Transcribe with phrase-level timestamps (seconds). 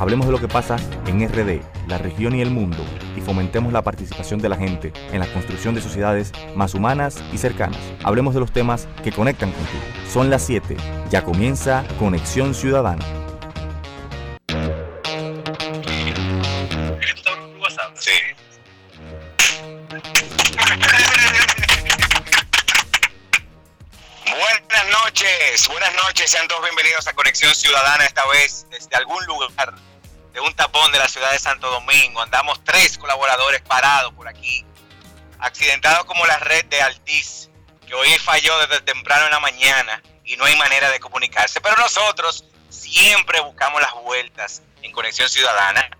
[0.00, 0.76] Hablemos de lo que pasa
[1.06, 2.84] en RD, la región y el mundo,
[3.16, 7.38] y fomentemos la participación de la gente en la construcción de sociedades más humanas y
[7.38, 7.80] cercanas.
[8.04, 9.82] Hablemos de los temas que conectan contigo.
[10.08, 10.76] Son las 7.
[11.10, 13.04] Ya comienza Conexión Ciudadana.
[24.30, 29.74] Buenas noches, buenas noches, sean todos bienvenidos a Conexión Ciudadana, esta vez desde algún lugar
[30.38, 32.22] de un tapón de la ciudad de Santo Domingo.
[32.22, 34.64] Andamos tres colaboradores parados por aquí,
[35.40, 37.50] accidentados como la red de Altiz,
[37.84, 41.60] que hoy falló desde temprano en la mañana y no hay manera de comunicarse.
[41.60, 45.90] Pero nosotros siempre buscamos las vueltas en Conexión Ciudadana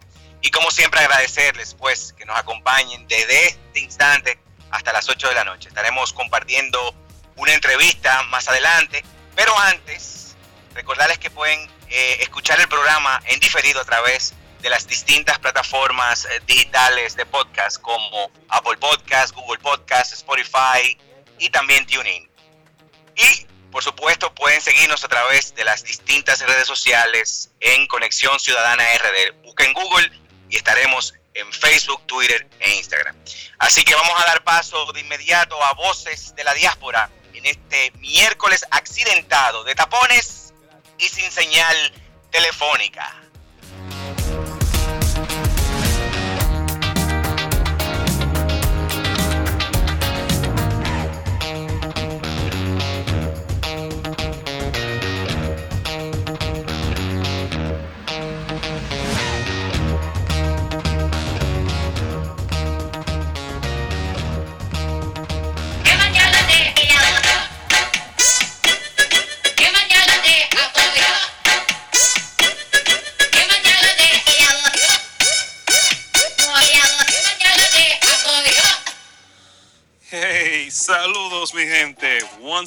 [0.41, 4.39] y como siempre agradecerles pues que nos acompañen desde este instante
[4.71, 5.69] hasta las 8 de la noche.
[5.69, 6.95] Estaremos compartiendo
[7.35, 10.37] una entrevista más adelante, pero antes
[10.75, 16.25] recordarles que pueden eh, escuchar el programa en diferido a través de las distintas plataformas
[16.25, 20.99] eh, digitales de podcast como Apple Podcast, Google Podcast, Spotify
[21.39, 22.29] y también TuneIn.
[23.17, 28.85] Y por supuesto pueden seguirnos a través de las distintas redes sociales en Conexión Ciudadana
[28.99, 29.43] RD.
[29.45, 30.11] Busquen Google
[30.49, 33.17] y estaremos en Facebook, Twitter e Instagram.
[33.59, 37.93] Así que vamos a dar paso de inmediato a Voces de la Diáspora en este
[37.99, 40.38] miércoles accidentado de tapones
[40.99, 41.77] y sin señal
[42.31, 43.15] telefónica.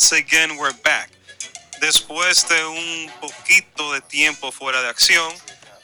[0.02, 1.12] Once again we're back.
[1.80, 5.32] Después de un poquito de tiempo fuera de acción,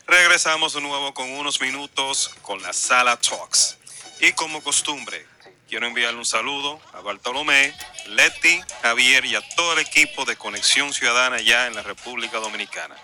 [0.08, 3.78] regresamos de nuevo con unos minutos con la Sala Talks.
[4.20, 5.24] Y como costumbre,
[5.70, 7.76] quiero enviarle un saludo a Bartolomé,
[8.08, 12.96] Leti, Javier y a todo el equipo de Conexión Ciudadana ya en la República Dominicana.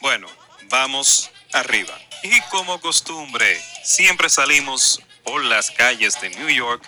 [0.00, 0.26] Bueno,
[0.70, 1.98] vamos arriba.
[2.22, 6.82] Y como costumbre, siempre salimos por las calles de New York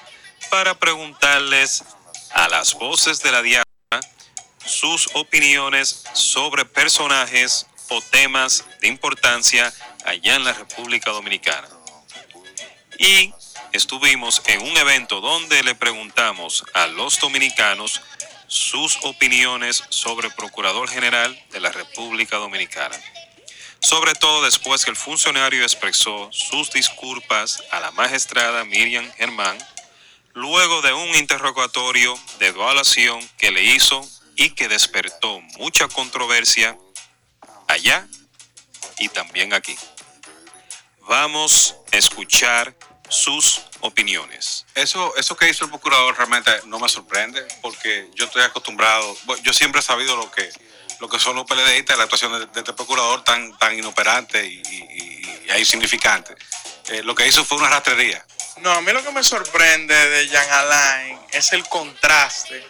[0.51, 1.85] para preguntarles
[2.33, 3.69] a las voces de la diáspora
[4.65, 9.73] sus opiniones sobre personajes o temas de importancia
[10.05, 11.69] allá en la República Dominicana.
[12.99, 13.33] Y
[13.73, 18.03] estuvimos en un evento donde le preguntamos a los dominicanos
[18.47, 22.99] sus opiniones sobre el Procurador General de la República Dominicana.
[23.81, 29.57] Sobre todo después que el funcionario expresó sus disculpas a la magistrada Miriam Germán
[30.39, 36.79] luego de un interrogatorio de evaluación que le hizo y que despertó mucha controversia
[37.67, 38.07] allá
[38.99, 39.77] y también aquí.
[41.09, 42.75] Vamos a escuchar
[43.09, 44.65] sus opiniones.
[44.75, 49.53] Eso, eso que hizo el procurador realmente no me sorprende porque yo estoy acostumbrado, yo
[49.53, 50.49] siempre he sabido lo que,
[51.01, 54.63] lo que son los PLDistas, la actuación de, este procurador tan, tan inoperante y,
[55.59, 56.37] insignificante.
[56.91, 58.25] Eh, lo que hizo fue una rastrería.
[58.61, 62.65] No, a mí lo que me sorprende de Jean Alain es el contraste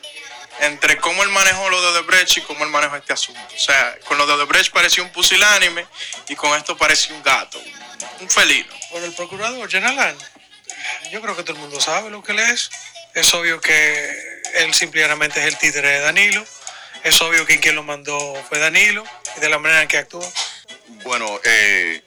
[0.60, 3.41] entre cómo él manejó lo de Odebrecht y cómo él manejó este asunto.
[3.54, 5.87] O sea, con lo de Odebrecht parecía un pusilánime
[6.28, 7.60] y con esto parece un gato,
[8.21, 8.72] un felino.
[8.91, 10.16] Por el procurador Jean Alain,
[11.10, 12.71] yo creo que todo el mundo sabe lo que él es.
[13.15, 16.44] Es obvio que él simplemente es el títere de Danilo.
[17.04, 19.04] Es obvio que quien lo mandó fue Danilo
[19.36, 20.33] y de la manera en que actuó.
[21.04, 22.03] Bueno, eh,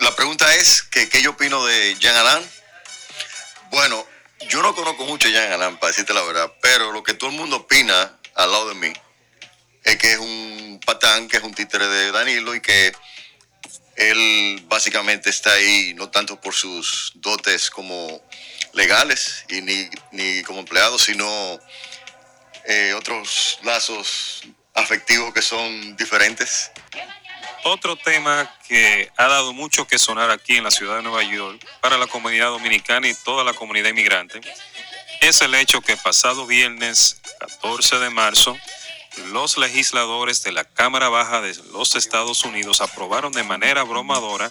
[0.00, 2.61] la pregunta es que qué yo opino de Jean Alain
[3.72, 4.06] bueno,
[4.50, 7.30] yo no conozco mucho a Jean Alain, para decirte la verdad, pero lo que todo
[7.30, 8.92] el mundo opina al lado de mí
[9.82, 12.92] es que es un patán, que es un títere de Danilo y que
[13.96, 18.22] él básicamente está ahí no tanto por sus dotes como
[18.74, 21.58] legales y ni, como empleado, sino
[22.66, 24.42] eh, otros lazos
[24.74, 26.71] afectivos que son diferentes.
[27.64, 31.64] Otro tema que ha dado mucho que sonar aquí en la ciudad de Nueva York
[31.80, 34.40] para la comunidad dominicana y toda la comunidad inmigrante
[35.20, 38.58] es el hecho que pasado viernes 14 de marzo,
[39.28, 44.48] los legisladores de la Cámara Baja de los Estados Unidos aprobaron de manera abrumadora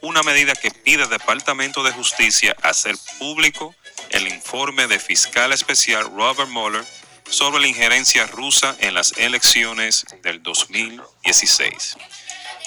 [0.00, 3.74] una medida que pide al Departamento de Justicia hacer público
[4.10, 6.84] el informe de fiscal especial Robert Mueller
[7.28, 11.96] sobre la injerencia rusa en las elecciones del 2016.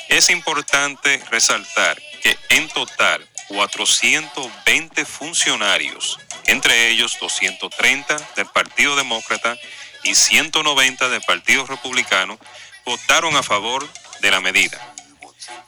[0.10, 9.58] Es importante resaltar que en total 420 funcionarios, entre ellos 230 del Partido Demócrata
[10.04, 12.40] y 190 del Partido Republicano,
[12.86, 13.88] votaron a favor
[14.22, 14.94] de la medida.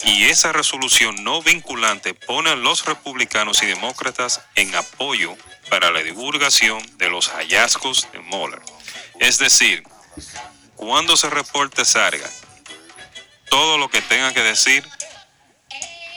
[0.03, 5.35] Y esa resolución no vinculante pone a los republicanos y demócratas en apoyo
[5.69, 8.62] para la divulgación de los hallazgos de Mueller.
[9.19, 9.83] Es decir,
[10.75, 12.30] cuando se reporte Sarga,
[13.50, 14.88] todo lo que tenga que decir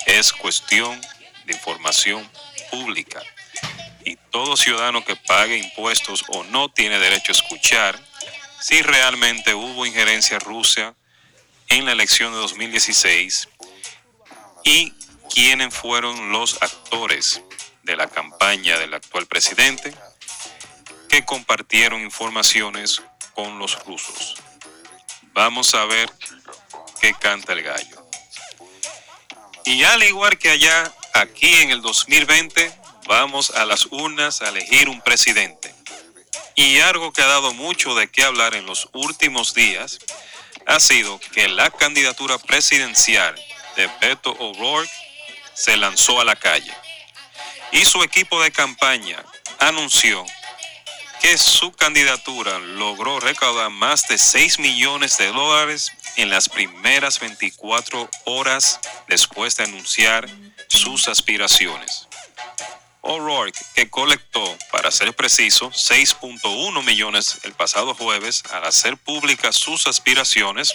[0.07, 1.01] es cuestión
[1.45, 2.29] de información
[2.71, 3.23] pública.
[4.05, 8.01] Y todo ciudadano que pague impuestos o no tiene derecho a escuchar
[8.61, 10.95] si realmente hubo injerencia rusa
[11.69, 13.49] en la elección de 2016
[14.65, 14.93] y
[15.33, 17.43] quiénes fueron los actores
[17.83, 19.95] de la campaña del actual presidente
[21.09, 23.03] que compartieron informaciones
[23.35, 24.37] con los rusos.
[25.33, 26.11] Vamos a ver
[27.03, 28.07] qué canta el gallo.
[29.65, 32.73] Y al igual que allá, aquí en el 2020
[33.09, 35.75] vamos a las urnas a elegir un presidente.
[36.55, 39.99] Y algo que ha dado mucho de qué hablar en los últimos días
[40.67, 43.35] ha sido que la candidatura presidencial
[43.75, 44.93] de Beto O'Rourke
[45.55, 46.73] se lanzó a la calle.
[47.73, 49.25] Y su equipo de campaña
[49.59, 50.25] anunció
[51.21, 58.09] que su candidatura logró recaudar más de 6 millones de dólares en las primeras 24
[58.25, 60.29] horas después de anunciar
[60.69, 62.09] sus aspiraciones.
[63.03, 69.89] O'Rourke, que colectó, para ser preciso, 6.1 millones el pasado jueves al hacer públicas sus
[69.89, 70.73] aspiraciones,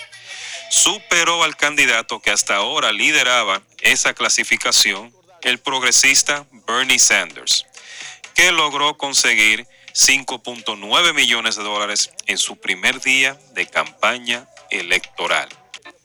[0.70, 5.14] superó al candidato que hasta ahora lideraba esa clasificación,
[5.44, 7.66] el progresista Bernie Sanders,
[8.34, 15.50] que logró conseguir 5.9 millones de dólares en su primer día de campaña electoral.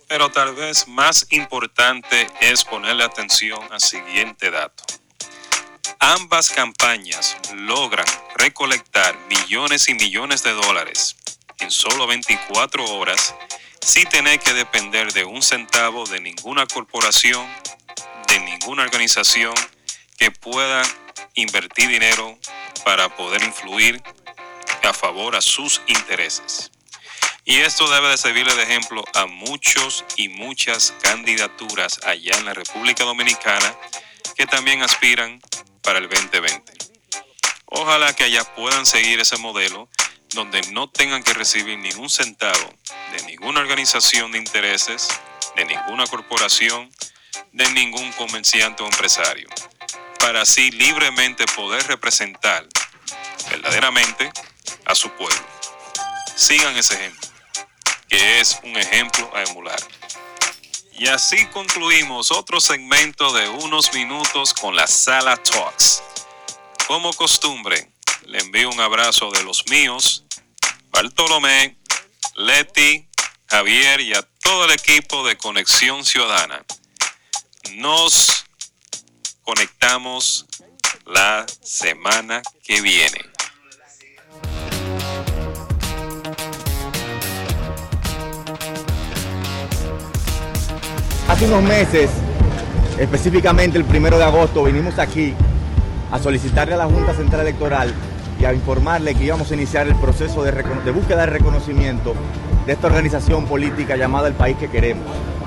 [0.08, 4.84] Pero tal vez más importante es ponerle atención al siguiente dato.
[5.98, 8.06] Ambas campañas logran
[8.36, 11.16] recolectar millones y millones de dólares
[11.60, 13.34] en solo 24 horas
[13.80, 17.46] sin tener que depender de un centavo de ninguna corporación,
[18.28, 19.54] de ninguna organización
[20.18, 20.82] que pueda
[21.34, 22.38] invertir dinero
[22.84, 24.02] para poder influir
[24.82, 26.70] a favor a sus intereses.
[27.44, 32.54] Y esto debe de servirle de ejemplo a muchos y muchas candidaturas allá en la
[32.54, 33.76] República Dominicana
[34.36, 35.40] que también aspiran
[35.82, 36.72] para el 2020.
[37.66, 39.88] Ojalá que allá puedan seguir ese modelo
[40.34, 42.72] donde no tengan que recibir ningún centavo
[43.16, 45.08] de ninguna organización de intereses,
[45.56, 46.90] de ninguna corporación,
[47.52, 49.48] de ningún comerciante o empresario
[50.22, 52.64] para así libremente poder representar
[53.50, 54.30] verdaderamente
[54.84, 55.46] a su pueblo.
[56.36, 57.28] Sigan ese ejemplo,
[58.12, 59.80] que es un ejemplo a emular.
[60.92, 66.02] Y así concluimos otro segmento de unos minutos con la Sala Talks.
[66.86, 67.90] Como costumbre,
[68.26, 70.26] le envío un abrazo de los míos,
[70.90, 71.78] Bartolomé,
[72.34, 73.08] Leti,
[73.46, 76.62] Javier y a todo el equipo de Conexión Ciudadana.
[77.76, 78.44] Nos
[79.40, 80.44] conectamos
[81.06, 83.31] la semana que viene.
[91.43, 92.08] Hace unos meses,
[93.01, 95.34] específicamente el primero de agosto, vinimos aquí
[96.13, 97.93] a solicitarle a la Junta Central Electoral
[98.41, 102.15] y a informarle que íbamos a iniciar el proceso de, de búsqueda de reconocimiento
[102.65, 105.03] de esta organización política llamada El País que Queremos.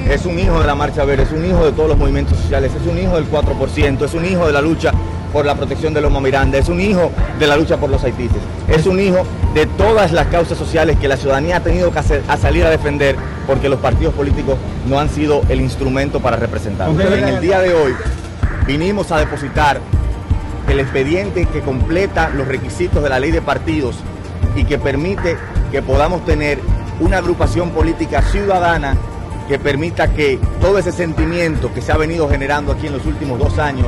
[0.09, 2.73] Es un hijo de la Marcha Verde, es un hijo de todos los movimientos sociales,
[2.75, 4.91] es un hijo del 4%, es un hijo de la lucha
[5.35, 8.37] por la protección de Loma Miranda, es un hijo de la lucha por los haitises,
[8.69, 12.23] es un hijo de todas las causas sociales que la ciudadanía ha tenido que hacer,
[12.29, 14.55] a salir a defender porque los partidos políticos
[14.87, 16.89] no han sido el instrumento para representar.
[16.89, 17.93] En el día de hoy
[18.65, 19.81] vinimos a depositar
[20.69, 23.97] el expediente que completa los requisitos de la ley de partidos
[24.55, 25.35] y que permite
[25.69, 26.61] que podamos tener
[27.01, 28.95] una agrupación política ciudadana
[29.49, 33.37] que permita que todo ese sentimiento que se ha venido generando aquí en los últimos
[33.37, 33.87] dos años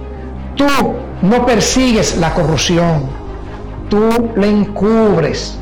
[0.55, 0.67] Tú
[1.21, 3.09] no persigues la corrupción.
[3.89, 5.57] Tú la encubres.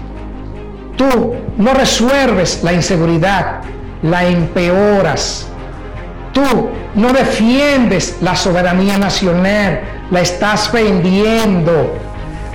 [0.98, 3.62] Tú no resuelves la inseguridad,
[4.01, 5.48] la empeoras.
[6.34, 9.81] Tú no defiendes la soberanía nacional,
[10.12, 11.93] la estás vendiendo.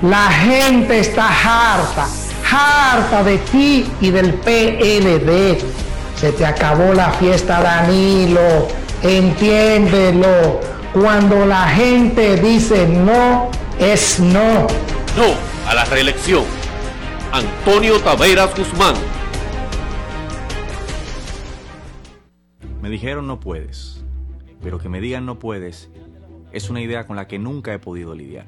[0.02, 2.06] La gente está harta,
[2.50, 5.58] harta de ti y del PLD.
[6.16, 8.68] Se te acabó la fiesta, Danilo.
[9.02, 10.73] Entiéndelo.
[10.94, 14.68] Cuando la gente dice no, es no.
[15.16, 15.34] No
[15.66, 16.44] a la reelección.
[17.32, 18.94] Antonio Taveras Guzmán.
[22.80, 24.04] Me dijeron no puedes,
[24.62, 25.90] pero que me digan no puedes
[26.52, 28.46] es una idea con la que nunca he podido lidiar.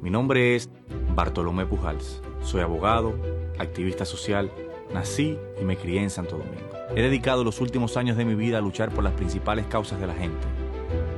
[0.00, 0.70] Mi nombre es
[1.14, 2.20] Bartolomé Pujals.
[2.42, 3.14] Soy abogado,
[3.60, 4.50] activista social,
[4.92, 6.68] nací y me crié en Santo Domingo.
[6.96, 10.08] He dedicado los últimos años de mi vida a luchar por las principales causas de
[10.08, 10.61] la gente.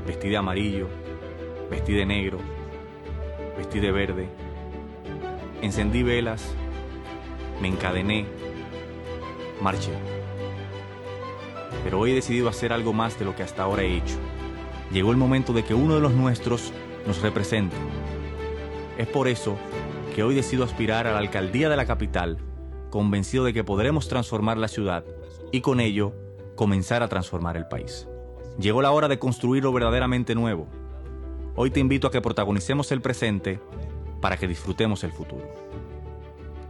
[0.06, 0.88] Vestí de amarillo,
[1.70, 2.38] vestí de negro,
[3.56, 4.28] vestí de verde,
[5.62, 6.54] encendí velas,
[7.60, 8.26] me encadené,
[9.62, 9.92] marché.
[11.82, 14.16] Pero hoy he decidido hacer algo más de lo que hasta ahora he hecho.
[14.92, 16.72] Llegó el momento de que uno de los nuestros
[17.06, 17.76] nos represente.
[18.98, 19.56] Es por eso
[20.14, 22.38] que hoy decido aspirar a la alcaldía de la capital,
[22.90, 25.04] convencido de que podremos transformar la ciudad
[25.50, 26.14] y con ello
[26.54, 28.06] comenzar a transformar el país.
[28.58, 30.68] Llegó la hora de construir lo verdaderamente nuevo.
[31.56, 33.60] Hoy te invito a que protagonicemos el presente
[34.20, 35.48] para que disfrutemos el futuro.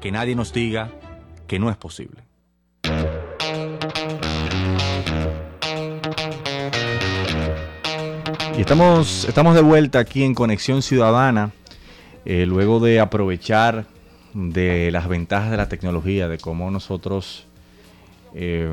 [0.01, 0.91] Que nadie nos diga
[1.47, 2.23] que no es posible.
[8.57, 11.53] Y estamos, estamos de vuelta aquí en Conexión Ciudadana,
[12.25, 13.87] eh, luego de aprovechar
[14.33, 17.47] de las ventajas de la tecnología, de cómo nosotros,
[18.35, 18.73] eh,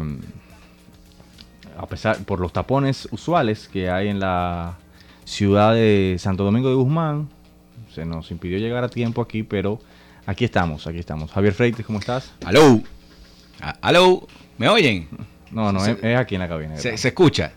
[1.77, 4.77] a pesar por los tapones usuales que hay en la
[5.25, 7.29] ciudad de Santo Domingo de Guzmán,
[7.93, 9.79] se nos impidió llegar a tiempo aquí, pero
[10.25, 11.31] aquí estamos, aquí estamos.
[11.31, 12.31] Javier Freites, ¿cómo estás?
[12.45, 12.81] Aló,
[13.81, 15.07] aló, ¿me oyen?
[15.51, 16.77] No, no, Se- es, es aquí en la cabina.
[16.77, 17.53] ¿Se, se escucha?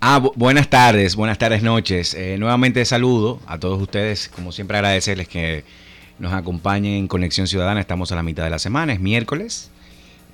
[0.00, 2.14] Ah, bu- buenas tardes, buenas tardes, noches.
[2.14, 4.28] Eh, nuevamente saludo a todos ustedes.
[4.28, 5.64] Como siempre agradecerles que
[6.18, 7.80] nos acompañen en Conexión Ciudadana.
[7.80, 9.70] Estamos a la mitad de la semana, es miércoles,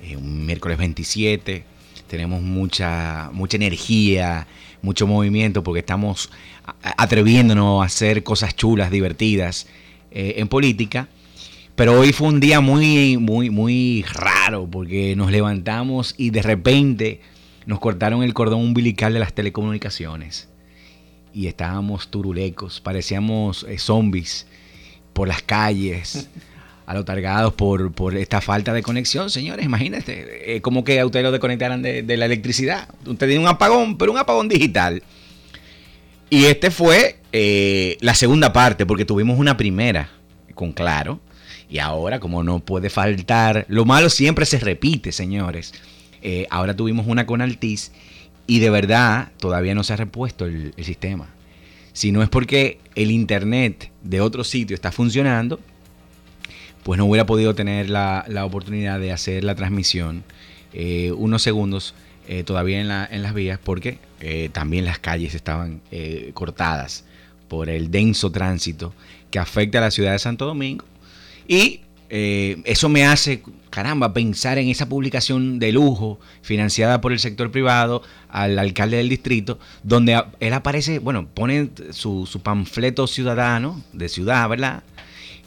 [0.01, 1.63] eh, un miércoles 27.
[2.09, 4.47] Tenemos mucha, mucha energía,
[4.81, 6.31] mucho movimiento porque estamos
[6.81, 9.67] atreviéndonos a hacer cosas chulas, divertidas
[10.11, 11.07] eh, en política.
[11.75, 17.21] Pero hoy fue un día muy, muy, muy raro porque nos levantamos y de repente
[17.67, 20.49] nos cortaron el cordón umbilical de las telecomunicaciones.
[21.31, 24.47] Y estábamos turulecos, parecíamos eh, zombies
[25.13, 26.27] por las calles,
[26.89, 29.63] alotargados por, por esta falta de conexión, señores.
[29.63, 32.89] Imagínate, eh, como que a ustedes lo desconectaran de, la electricidad.
[33.05, 35.03] Usted tiene un apagón, pero un apagón digital.
[36.31, 40.09] Y este fue eh, la segunda parte, porque tuvimos una primera
[40.55, 41.19] con Claro.
[41.69, 45.75] Y ahora, como no puede faltar, lo malo siempre se repite, señores.
[46.23, 47.91] Eh, ahora tuvimos una con Altiz
[48.47, 51.29] y de verdad todavía no se ha repuesto el sistema.
[51.93, 55.59] Si no es porque el internet de otro sitio está funcionando,
[56.89, 60.23] pues no hubiera podido tener la, la oportunidad de hacer la transmisión
[60.73, 61.93] eh, unos segundos
[62.27, 65.81] eh, todavía en, la- en las vías porque eh, también las calles estaban
[66.33, 67.03] cortadas
[67.47, 68.91] por el denso tránsito
[69.29, 70.83] que afecta a la ciudad de Santo Domingo.
[71.47, 77.51] Y eso me hace, caramba, pensar en esa publicación de lujo financiada por el sector
[77.51, 84.09] privado al alcalde del distrito, donde él aparece, bueno, pone su, su panfleto ciudadano de
[84.09, 84.81] ciudad, ¿verdad?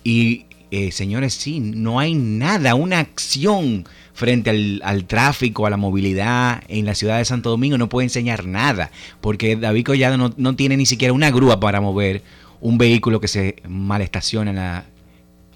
[0.04, 5.76] Y eh, señores, sí, no hay nada, una acción frente al, al tráfico, a la
[5.76, 10.33] movilidad en la ciudad de Santo Domingo, no puede enseñar nada, porque David Collado no,
[10.37, 12.23] no tiene ni siquiera una grúa para mover
[12.61, 14.85] un vehículo que se malestaciona en la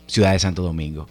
[0.07, 1.09] ciudad de Santo Domingo.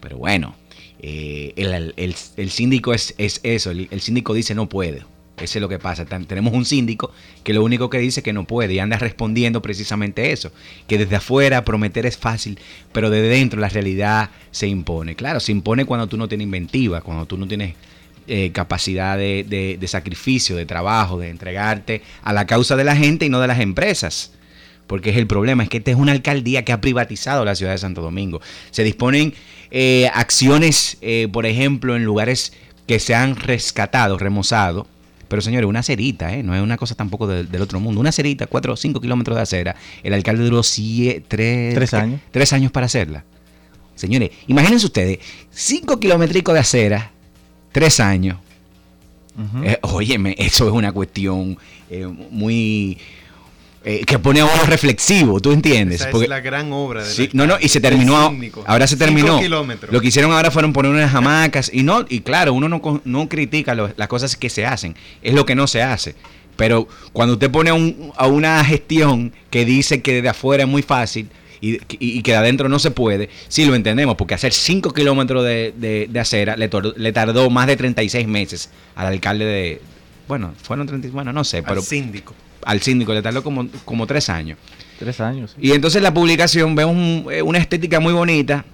[0.00, 0.54] Pero bueno,
[1.00, 5.06] eh, el, el- el síndico es, es eso, el, síndico dice no puedo,
[5.40, 6.04] Eso es lo que pasa.
[6.04, 7.12] Tenemos un síndico
[7.44, 10.52] que lo único que dice es que no puede y anda respondiendo precisamente eso.
[10.86, 12.58] Que desde afuera prometer es fácil,
[12.92, 15.16] pero de dentro la realidad se impone.
[15.16, 17.74] Claro, se impone cuando tú no tienes inventiva, cuando tú no tienes
[18.26, 22.94] eh, capacidad de, de- de sacrificio, de trabajo, de entregarte a la causa de la
[22.94, 24.32] gente y no de las empresas.
[24.86, 27.72] Porque es el problema, es que esta es una alcaldía que ha privatizado la ciudad
[27.72, 28.40] de Santo Domingo.
[28.72, 29.34] Se disponen
[29.70, 32.52] eh, acciones, eh, por ejemplo, en lugares
[32.88, 34.88] que se han rescatado, remozado.
[35.30, 36.42] Pero señores, una cerita, ¿eh?
[36.42, 38.00] no es una cosa tampoco del, del otro mundo.
[38.00, 39.76] Una cerita, 4 o 5 kilómetros de acera.
[40.02, 42.20] El alcalde duró sie- tres, Tres años.
[42.32, 43.24] tres años para hacerla.
[43.94, 45.20] Señores, imagínense ustedes,
[45.50, 47.12] 5 kilométricos de acera,
[47.72, 48.38] tres años.
[49.62, 51.56] Eh, óyeme, eso es una cuestión
[51.88, 52.98] eh, muy...
[53.84, 56.00] eh, que pone a uno reflexivo, ¿tú entiendes?
[56.02, 58.30] Esa Porque- es la gran obra de Sí, no, no, y se terminó.
[58.66, 59.40] Ahora se terminó.
[59.90, 61.70] Lo que hicieron ahora fueron poner unas hamacas.
[61.72, 65.34] Y no, y claro, uno no, no critica lo- las cosas que se hacen, es
[65.34, 66.14] lo que no se hace.
[66.56, 70.68] Pero cuando usted pone a, un- a una gestión que dice que desde afuera es
[70.68, 71.30] muy fácil
[71.62, 71.78] y,
[72.22, 76.06] que de adentro no se puede, sí lo entendemos, porque hacer 5 kilómetros de, de-
[76.10, 79.80] de acera le, tor- le tardó más de 36 meses al alcalde de.
[80.28, 81.80] Bueno, fueron 30, bueno, no sé, pero.
[81.80, 82.34] Al síndico.
[82.64, 84.58] Al síndico le tardó como, como tres años.
[84.98, 85.56] Tres años.
[85.60, 88.64] Y entonces la publicación ve un- eh, una estética muy bonita,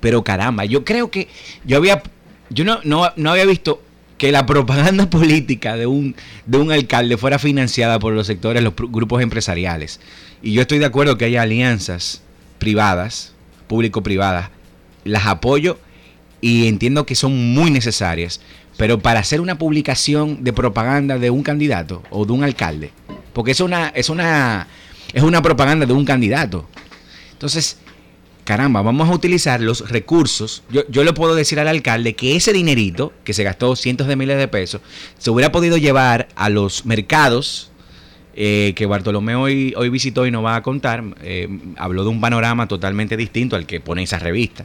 [0.00, 1.28] pero caramba, yo creo que
[1.64, 2.02] yo había,
[2.50, 3.82] yo no, no, no había visto
[4.18, 8.74] que la propaganda política de un, de un alcalde fuera financiada por los sectores, los
[8.76, 10.00] grupos empresariales.
[10.42, 12.22] Y yo estoy de acuerdo que haya alianzas
[12.58, 13.32] privadas,
[13.68, 14.50] público-privadas,
[15.04, 15.78] las apoyo
[16.40, 18.40] y entiendo que son muy necesarias,
[18.78, 22.92] pero para hacer una publicación de propaganda de un candidato o de un alcalde,
[23.34, 24.68] porque es una, es una,
[25.12, 26.64] es una propaganda de un candidato.
[27.32, 27.78] Entonces,
[28.44, 30.62] caramba, vamos a utilizar los recursos.
[30.70, 34.14] Yo, yo le puedo decir al alcalde que ese dinerito, que se gastó cientos de
[34.14, 34.80] miles de pesos,
[35.18, 37.72] se hubiera podido llevar a los mercados
[38.36, 41.02] eh, que Bartolomé hoy, hoy visitó y nos va a contar.
[41.22, 44.64] Eh, habló de un panorama totalmente distinto al que pone esa revista.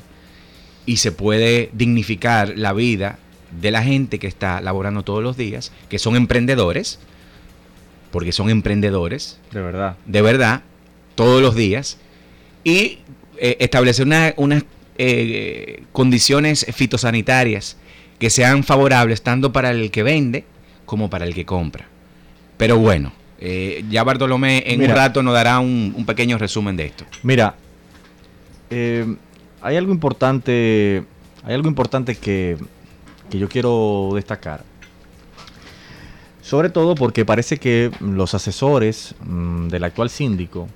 [0.86, 3.18] Y se puede dignificar la vida
[3.60, 7.00] de la gente que está laborando todos los días, que son emprendedores,
[8.12, 9.96] porque son emprendedores, De verdad.
[10.06, 10.62] de verdad,
[11.16, 11.98] todos los días,
[12.64, 13.00] y
[13.38, 14.64] eh, establecer una- unas
[14.98, 17.78] eh, condiciones fitosanitarias
[18.20, 20.46] que sean favorables tanto para el que vende
[20.86, 21.88] como para el que compra.
[22.58, 24.94] Pero bueno, eh, ya Bartolomé en Mira.
[24.94, 27.06] un rato nos dará un, un pequeño resumen de esto.
[27.24, 27.56] Mira,
[28.70, 31.04] hay algo importante,
[31.44, 32.58] hay algo importante que,
[33.30, 34.64] que yo quiero destacar.
[36.42, 40.68] Sobre todo porque parece que los asesores mm, del actual síndico,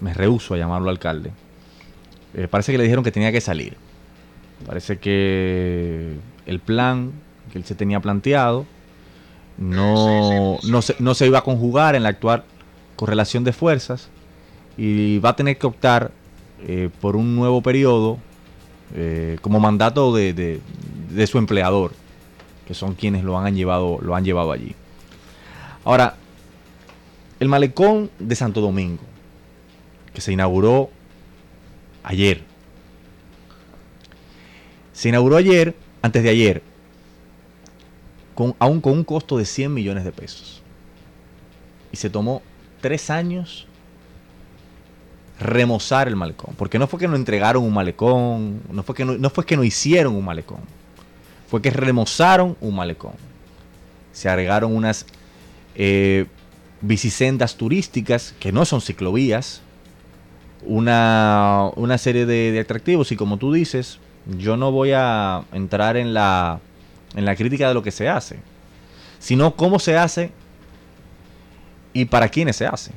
[0.00, 1.30] me rehuso a llamarlo alcalde,
[2.34, 3.76] eh, parece que le dijeron que tenía que salir.
[4.66, 7.12] Parece que el plan
[7.52, 8.66] que él se tenía planteado
[9.58, 12.44] no, no, se, no se iba a conjugar en la actual
[12.96, 14.08] correlación de fuerzas
[14.76, 16.12] y va a tener que optar
[16.66, 18.18] eh, por un nuevo periodo
[18.94, 20.60] eh, como mandato de, de-
[21.10, 21.92] de su empleador,
[22.66, 24.74] que son quienes lo han llevado, lo han llevado allí.
[25.84, 26.16] Ahora,
[27.38, 29.02] el malecón de Santo Domingo,
[30.14, 30.90] que se inauguró
[32.02, 32.42] ayer,
[34.92, 36.62] se inauguró ayer, antes de ayer,
[38.34, 40.62] con, aún con un costo de 100 millones de pesos.
[41.92, 42.42] Y se tomó
[42.80, 43.66] tres años
[45.40, 46.54] remozar el malecón.
[46.56, 49.56] Porque no fue que no entregaron un malecón, no fue que no, no fue que
[49.56, 50.60] no hicieron un malecón.
[51.50, 53.14] Fue que remozaron un malecón.
[54.12, 55.04] Se agregaron unas
[55.74, 56.26] eh,
[56.80, 59.60] bicisendas turísticas que no son ciclovías.
[60.64, 63.98] Una, una serie de, atractivos y como tú dices,
[64.38, 66.60] yo no voy a entrar en la,
[67.16, 68.36] en la crítica de lo que se hace,
[69.18, 70.30] sino cómo se hace
[71.94, 72.92] y para quiénes se hace.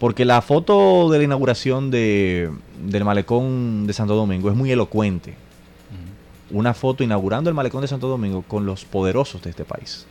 [0.00, 2.50] Porque la foto de la inauguración de,
[2.82, 5.45] del malecón de Santo Domingo es muy elocuente.
[6.50, 10.06] Una foto inaugurando el malecón de Santo Domingo con los poderosos de este país.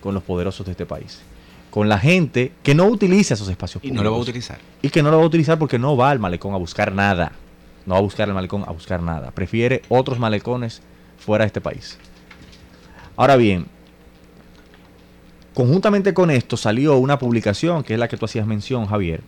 [0.00, 1.20] Con los poderosos de este país.
[1.70, 4.58] Con la gente que no utiliza esos espacios Y no lo va a utilizar.
[4.82, 7.32] Y que no lo va a utilizar porque no va al malecón a buscar nada.
[7.86, 9.30] No va a buscar el malecón a buscar nada.
[9.32, 10.82] Prefiere otros malecones
[11.18, 11.98] fuera de este país.
[13.16, 13.66] Ahora bien,
[15.54, 19.22] conjuntamente con esto salió una publicación, que es la que tú hacías mención, Javier,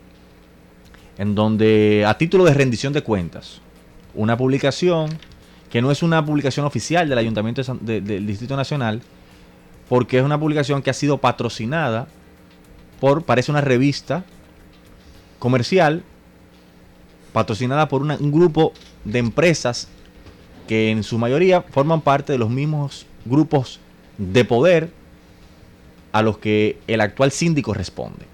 [1.19, 3.61] en donde a título de rendición de cuentas,
[4.15, 5.11] una publicación
[5.73, 9.01] que no es una publicación oficial del Ayuntamiento del Distrito Nacional,
[9.89, 12.09] porque es una publicación que ha sido patrocinada
[13.01, 14.23] por, parece una revista
[15.39, 16.03] comercial,
[17.33, 18.75] patrocinada por un grupo
[19.07, 19.89] de empresas
[20.69, 23.81] que en su mayoría forman parte de los mismos grupos
[24.19, 24.91] de poder
[26.13, 28.27] a los que el actual síndico responde.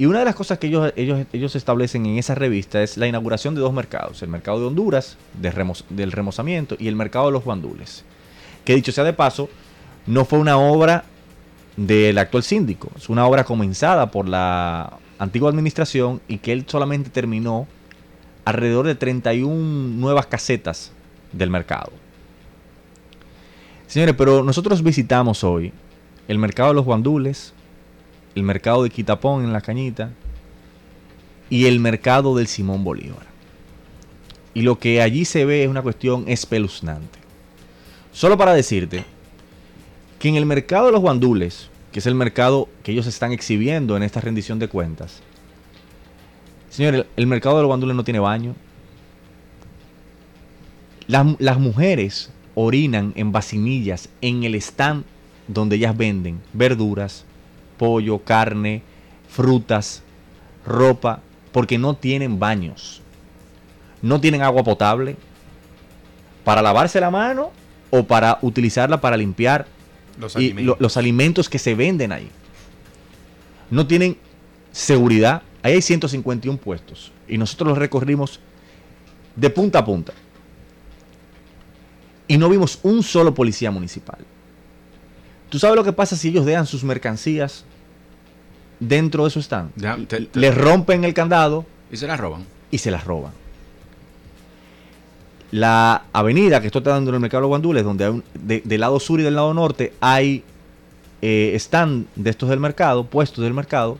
[0.00, 3.06] Y una de las cosas que ellos, ellos, ellos establecen en esa revista es la
[3.06, 7.44] inauguración de dos mercados, el mercado de Honduras del remozamiento y el mercado de los
[7.44, 8.02] guandules.
[8.64, 9.50] Que dicho sea de paso,
[10.06, 11.04] no fue una obra
[11.76, 17.10] del actual síndico, es una obra comenzada por la antigua administración y que él solamente
[17.10, 17.66] terminó
[18.46, 19.54] alrededor de 31
[19.98, 20.92] nuevas casetas
[21.30, 21.92] del mercado.
[23.86, 25.74] Señores, pero nosotros visitamos hoy
[26.26, 27.52] el mercado de los guandules,
[28.34, 30.10] el mercado de Quitapón en La Cañita
[31.48, 33.26] y el mercado del Simón Bolívar.
[34.54, 37.18] Y lo que allí se ve es una cuestión espeluznante.
[38.12, 39.04] Solo para decirte
[40.18, 43.96] que en el mercado de los guandules, que es el mercado que ellos están exhibiendo
[43.96, 45.22] en esta rendición de cuentas,
[46.68, 48.54] señores, el, mercado de los guandules no tiene baño.
[51.06, 55.04] Las, las mujeres orinan en vacinillas en el stand
[55.48, 57.24] donde ellas venden verduras,
[57.80, 58.82] pollo, carne,
[59.26, 60.02] frutas,
[60.66, 63.00] ropa, porque no tienen baños.
[64.02, 65.16] No tienen agua potable
[66.44, 67.52] para lavarse la mano
[67.90, 69.66] o para utilizarla para limpiar
[70.18, 70.66] Los y alimentos.
[70.66, 72.28] lo- los alimentos que se venden ahí.
[73.70, 74.18] No tienen
[74.72, 75.40] seguridad.
[75.62, 78.40] Ahí hay 151 puestos y nosotros los recorrimos
[79.36, 80.12] de punta a punta.
[82.28, 84.18] Y no vimos un solo policía municipal.
[85.50, 87.64] ¿Tú sabes lo que pasa si ellos dejan sus mercancías
[88.78, 89.72] dentro de su stand?
[89.76, 92.46] Ya, te- te- Les rompen el candado Y se la roban.
[92.70, 93.32] y se las roban.
[95.50, 98.62] La avenida que esto está dando en el mercado de guandules, donde hay un- de-
[98.64, 100.44] del lado sur y del lado norte hay
[101.22, 103.98] eh, stand de estos del mercado, puestos del mercado,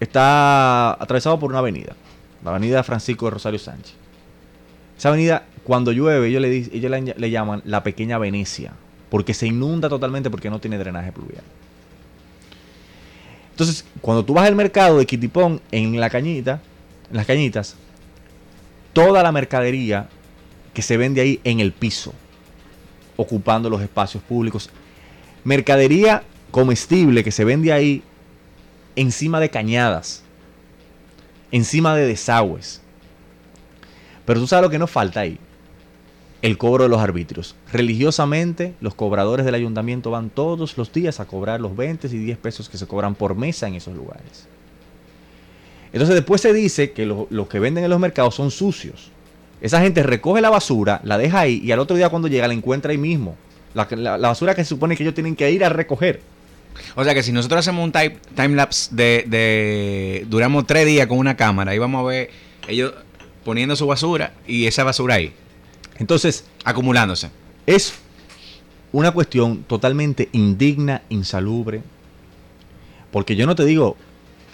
[0.00, 1.94] está atravesado por una avenida,
[2.44, 3.94] la avenida Francisco de Rosario Sánchez.
[4.98, 8.72] Esa avenida, cuando llueve, ellos le, ellos le, le llaman la pequeña Venecia,
[9.10, 11.42] porque se inunda totalmente porque no tiene drenaje pluvial.
[13.50, 16.62] Entonces, cuando tú vas al mercado de Quitipón en la cañita,
[17.10, 17.76] en las cañitas,
[18.92, 20.08] toda la mercadería
[20.72, 22.14] que se vende ahí en el piso,
[23.16, 24.70] ocupando los espacios públicos,
[25.44, 28.02] mercadería comestible que se vende ahí
[28.96, 30.22] encima de cañadas,
[31.52, 32.80] encima de desagües.
[34.24, 35.38] Pero tú sabes lo que nos falta ahí,
[36.42, 37.54] el cobro de los arbitrios.
[37.72, 42.38] Religiosamente, los cobradores del ayuntamiento van todos los días a cobrar los 20 y 10
[42.38, 44.46] pesos que se cobran por mesa en esos lugares.
[45.92, 49.10] Entonces después se dice que lo- los que venden en los mercados son sucios.
[49.60, 52.54] Esa gente recoge la basura, la deja ahí y al otro día cuando llega la
[52.54, 53.36] encuentra ahí mismo.
[53.74, 56.20] La, la- basura que se supone que ellos tienen que ir a recoger.
[56.94, 61.18] O sea que si nosotros hacemos un time lapse de, de- Duramos tres días con
[61.18, 62.30] una cámara y vamos a ver
[62.68, 62.94] ellos
[63.44, 65.32] poniendo su basura y esa basura ahí.
[66.00, 67.30] Entonces, acumulándose.
[67.66, 67.94] Es
[68.90, 71.82] una cuestión totalmente indigna, insalubre.
[73.12, 73.96] Porque yo no te digo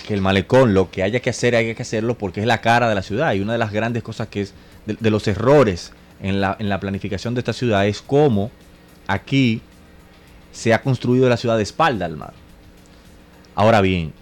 [0.06, 2.88] que el malecón, lo que haya que hacer, haya que hacerlo porque es la cara
[2.88, 3.32] de la ciudad.
[3.32, 4.54] Y una de las grandes cosas que es
[4.84, 8.50] de, de los errores en la, en la planificación de esta ciudad es cómo
[9.06, 9.62] aquí
[10.52, 12.32] se ha construido la ciudad de espalda al mar.
[13.54, 14.12] Ahora bien,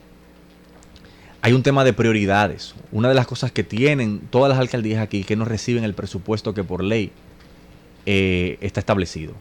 [1.44, 2.74] hay un tema de prioridades.
[2.90, 6.54] Una de las cosas que tienen todas las alcaldías aquí que no reciben el presupuesto
[6.54, 7.12] que por ley
[8.06, 9.34] eh, está establecido.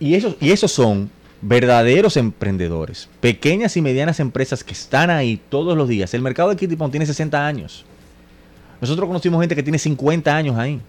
[0.00, 1.10] Y esos, y esos son
[1.42, 6.14] verdaderos emprendedores, pequeñas y medianas empresas que están ahí todos los días.
[6.14, 7.84] El mercado de Kitipón tiene 60 años.
[8.80, 10.80] Nosotros conocimos gente que tiene 50 años ahí.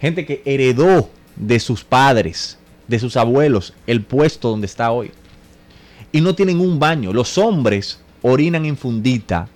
[0.00, 5.10] Gente que heredó de sus padres, de sus abuelos, el puesto donde está hoy.
[6.12, 7.12] Y no tienen un baño.
[7.12, 9.48] Los hombres orinan en fundita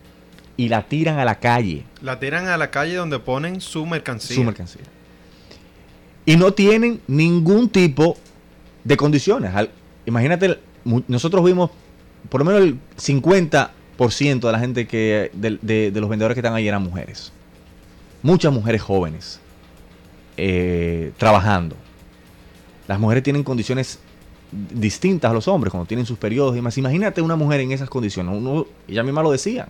[0.57, 1.85] y la tiran a la calle.
[2.03, 4.37] La tiran a la calle donde ponen su mercancía.
[4.37, 4.83] Su mercancía.
[6.25, 8.17] Y no tienen ningún tipo
[8.85, 9.55] de condiciones.
[9.55, 9.71] Al-
[10.07, 10.59] imagínate,
[11.09, 11.71] nosotros vimos
[12.29, 16.41] por lo menos el 50% de la gente que de, de- de los vendedores que
[16.41, 17.33] están ahí eran mujeres.
[18.23, 19.41] Muchas mujeres jóvenes
[20.37, 21.77] eh, trabajando.
[22.89, 23.99] Las mujeres tienen condiciones
[24.53, 26.77] distintas a los hombres cuando tienen sus periodos y demás.
[26.79, 28.35] Imagínate una mujer en esas condiciones.
[28.37, 29.69] Uno, ella misma lo decía.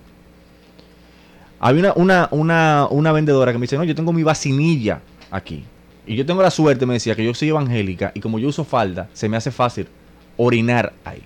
[1.59, 5.65] Había una, una, una, una vendedora que me dice, no, yo tengo mi vacinilla aquí.
[6.07, 8.65] Y yo tengo la suerte, me decía, que yo soy evangélica y como yo uso
[8.65, 9.89] falda, se me hace fácil
[10.37, 11.23] orinar ahí.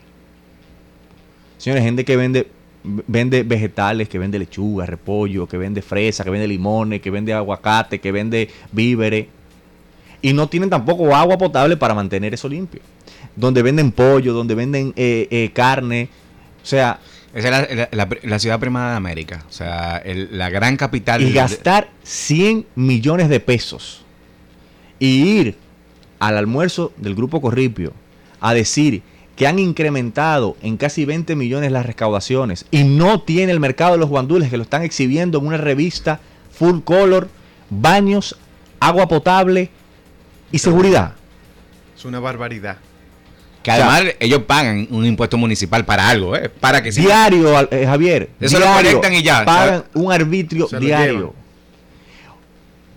[1.59, 2.49] Señores, gente que vende,
[2.83, 8.01] vende vegetales, que vende lechuga, repollo, que vende fresa, que vende limones, que vende aguacate,
[8.01, 9.27] que vende víveres.
[10.23, 12.81] Y no tienen tampoco agua potable para mantener eso limpio.
[13.41, 16.09] Donde venden pollo, donde venden eh, eh, carne.
[16.63, 17.01] O sea,
[17.33, 19.45] Esa es la, la- la- la ciudad primada de América.
[19.49, 21.23] O sea, el- la gran capital.
[21.23, 24.05] y de- gastar 100 millones de pesos
[24.99, 25.57] y ir
[26.19, 27.93] al almuerzo del grupo Corripio
[28.41, 29.03] a decir
[29.37, 33.99] que han incrementado en casi 20 millones las recaudaciones y no tiene el mercado de
[33.99, 36.21] los guandules que lo están exhibiendo en una revista
[36.53, 37.29] full color,
[37.71, 38.37] baños,
[38.81, 39.71] agua potable
[40.53, 41.15] y seguridad.
[41.97, 42.79] Es una barbaridad.
[43.63, 46.49] Que además ellos pagan un impuesto municipal para algo, ¿eh?
[46.49, 48.31] Para que Diario, eh, Javier.
[48.41, 49.83] Eso lo diario, colectan y ya, Pagan ¿sabes?
[49.95, 51.35] un arbitrio diario.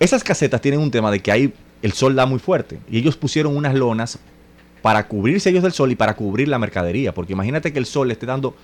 [0.00, 2.78] Esas casetas tienen un tema de que ahí el sol da muy fuerte.
[2.90, 4.18] Y ellos pusieron unas lonas
[4.82, 7.12] para cubrirse ellos del sol y para cubrir la mercadería.
[7.12, 8.54] Porque imagínate que el sol le esté dando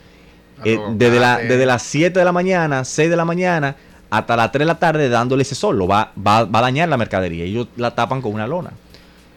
[0.65, 3.77] eh, desde, la- desde las 7 de la mañana, 6 de la mañana,
[4.11, 5.79] hasta las 3 de la tarde dándole ese sol.
[5.79, 7.45] Lo va, va, va a dañar la mercadería.
[7.45, 8.71] Ellos la tapan con una lona.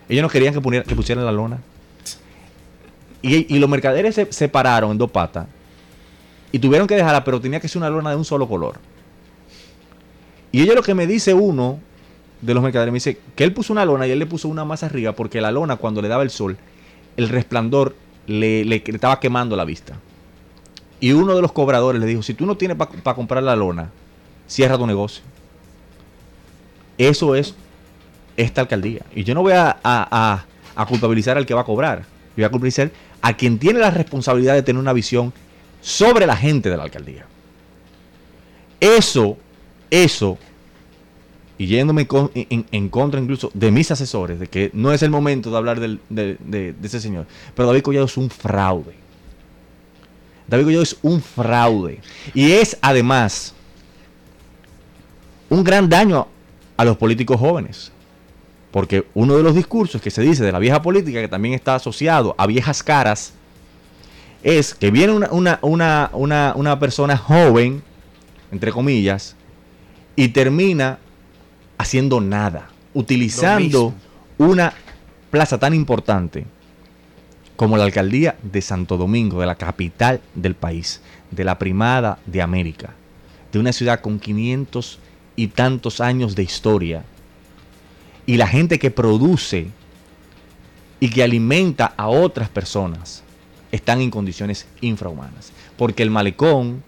[0.10, 0.62] Ellos no querían que
[0.96, 1.60] pusieran la lona.
[3.26, 5.48] Y, los mercaderes se separaron en dos patas.
[6.52, 8.76] Y tuvieron que dejarla, pero tenía que ser una lona de un solo color.
[10.52, 11.80] Y ellos lo que me dice uno
[12.42, 14.66] de los mercaderes, me dice que él puso una lona y él le puso una
[14.66, 16.58] más arriba porque la lona cuando le daba el sol,
[17.18, 17.96] el resplandor
[18.28, 19.96] le, le- estaba quemando la vista.
[21.00, 23.90] Y uno de los cobradores le dijo, si tú no tienes para comprar la lona,
[24.48, 25.24] cierra tu negocio.
[26.98, 27.56] Eso es
[28.38, 29.02] esta alcaldía.
[29.16, 32.00] Y yo no voy a, a- a- a culpabilizar al que va a cobrar.
[32.02, 32.06] Yo
[32.38, 32.92] voy a culpabilizar
[33.24, 35.34] a quien tiene la responsabilidad de tener una visión
[35.82, 37.26] sobre la gente de la alcaldía.
[38.80, 39.38] Eso,
[39.90, 40.38] eso,
[41.58, 42.06] y yéndome
[42.36, 46.00] en, contra incluso de mis asesores, de que no es el momento de hablar de-
[46.10, 48.94] de ese señor, pero David Collado es un fraude.
[50.48, 52.02] David Collado es un fraude.
[52.34, 53.54] Y es además
[55.50, 56.28] un gran daño
[56.76, 57.92] a los políticos jóvenes.
[58.74, 61.76] Porque uno de los discursos que se dice de la vieja política, que también está
[61.76, 63.36] asociado a viejas caras,
[64.42, 67.84] es que viene una, una, una, una, persona joven,
[68.52, 69.36] entre comillas,
[70.16, 70.98] y termina
[71.78, 73.94] haciendo nada, utilizando
[74.40, 74.74] una
[75.30, 76.48] plaza tan importante
[77.56, 82.42] como la alcaldía de Santo Domingo, de la capital del país, de la primada de
[82.42, 82.96] América,
[83.52, 84.98] de una ciudad con 500
[85.36, 87.06] y tantos años de historia,
[88.26, 89.68] y la gente que produce
[91.00, 93.24] y que alimenta a otras personas
[93.72, 95.52] están en condiciones infrahumanas.
[95.78, 96.84] Porque el malecón,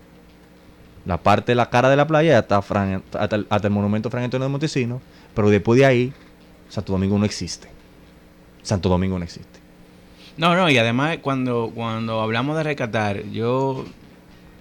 [1.06, 4.46] la parte de la cara de la playa, hasta, Fran- hasta, el, monumento Fran Antonio
[4.46, 5.02] de Montesino,
[5.34, 6.14] pero después de ahí,
[6.70, 7.68] Santo Domingo no existe.
[8.64, 9.60] Santo Domingo no existe.
[10.38, 13.86] No, no, y además cuando, cuando hablamos de rescatar, yo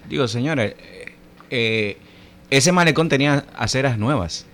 [0.09, 1.13] digo, señores, eh,
[1.49, 1.97] eh,
[2.49, 4.45] ese malecón tenía aceras nuevas.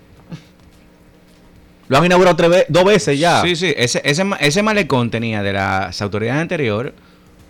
[1.91, 3.41] Lo han inaugurado dos veces ya.
[3.41, 6.93] Sí, sí, ese, ese, ese malecón tenía de las autoridades anteriores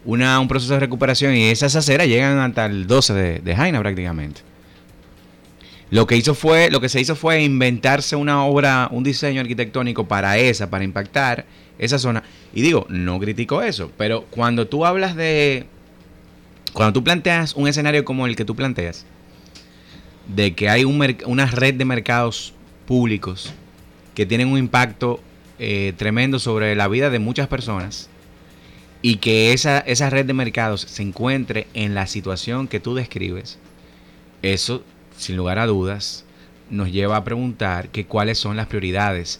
[0.03, 3.79] una, un proceso de recuperación y esas aceras llegan hasta el 12 de, de Jaina
[3.79, 4.41] prácticamente.
[5.91, 10.07] Lo que hizo fue, lo que se hizo fue inventarse una obra, un diseño arquitectónico
[10.07, 11.45] para esa, para impactar
[11.77, 12.23] esa zona.
[12.51, 15.67] Y digo, no critico eso, pero cuando tú hablas de,
[16.73, 19.05] cuando tú planteas un escenario como el que tú planteas,
[20.25, 22.55] de que hay un una red de mercados
[22.87, 23.53] públicos
[24.15, 25.21] que tienen un impacto
[25.59, 28.09] eh, tremendo sobre la vida de muchas personas
[29.01, 33.57] y que esa, esa red de mercados se encuentre en la situación que tú describes,
[34.41, 34.83] eso,
[35.17, 36.25] sin lugar a dudas,
[36.69, 39.39] nos lleva a preguntar que cuáles son las prioridades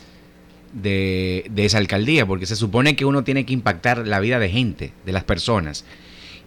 [0.74, 4.50] de, de esa alcaldía, porque se supone que uno tiene que impactar la vida de
[4.50, 5.86] gente, de las personas.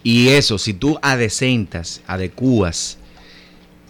[0.02, 2.98] Y eso, si tú adecentas, adecuas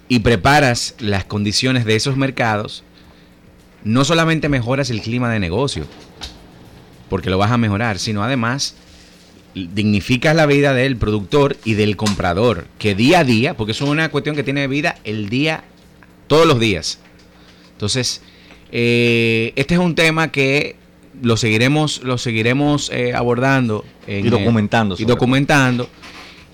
[0.09, 2.85] y preparas las condiciones de esos mercados,
[3.85, 5.87] no solamente mejoras el clima de negocio,
[7.09, 8.77] porque lo vas a mejorar, sino además
[9.55, 13.91] dignificas la vida del productor y del comprador, que día a día, porque eso es
[13.91, 15.65] una cuestión que tiene vida el día,
[16.27, 16.99] todos los días.
[17.73, 18.21] Entonces,
[18.73, 20.77] eh, este es un tema que
[21.23, 25.89] lo seguiremos, lo seguiremos eh, abordando en, Y documentando eh, y sobre documentando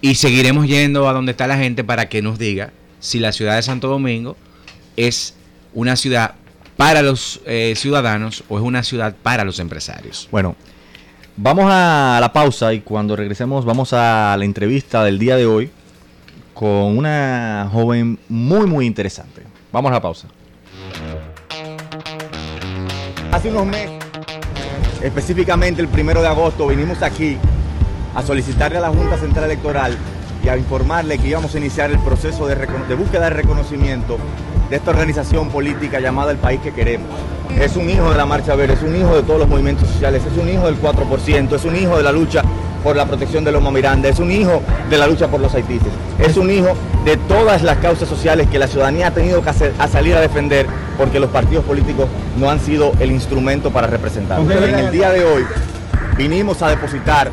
[0.02, 3.56] y seguiremos yendo a donde está la gente para que nos diga si la ciudad
[3.56, 4.36] de Santo Domingo
[4.96, 5.34] es
[5.72, 6.34] una ciudad
[6.80, 10.26] para los eh, ciudadanos o es una ciudad para los empresarios.
[10.32, 10.56] Bueno,
[11.36, 15.70] vamos a la pausa y cuando regresemos vamos a la entrevista del día de hoy
[16.54, 19.42] con una joven muy muy interesante.
[19.70, 20.28] Vamos a la pausa.
[23.30, 24.02] Hace unos meses,
[25.02, 27.36] específicamente el primero de agosto, vinimos aquí
[28.14, 29.98] a solicitarle a la Junta Central Electoral
[30.42, 32.54] y a informarle que íbamos a iniciar el proceso de,
[32.94, 34.16] búsqueda de reconocimiento
[34.70, 37.08] de esta organización política llamada El País que Queremos.
[37.60, 40.22] Es un hijo de la Marcha Verde, es un hijo de todos los movimientos sociales,
[40.30, 42.42] es un hijo del 4%, es un hijo de la lucha
[42.84, 45.82] por la protección de Loma Miranda, es un hijo de la lucha por los haitíes,
[46.20, 46.68] es un hijo
[47.04, 50.20] de todas las causas sociales que la ciudadanía ha tenido que hacer- a salir a
[50.20, 52.06] defender porque los partidos políticos
[52.38, 54.38] no han sido el instrumento para representar.
[54.40, 55.44] En el día de hoy
[56.16, 57.30] vinimos a depositar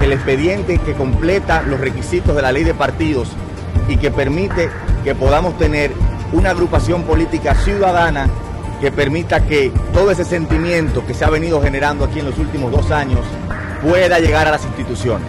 [0.00, 3.28] el expediente que completa los requisitos de la ley de partidos
[3.88, 4.68] y que permite
[5.02, 5.92] que podamos tener
[6.32, 8.28] una agrupación política ciudadana
[8.80, 12.72] que permita que todo ese sentimiento que se ha venido generando aquí en los últimos
[12.72, 13.20] dos años
[13.80, 15.28] pueda llegar a las instituciones.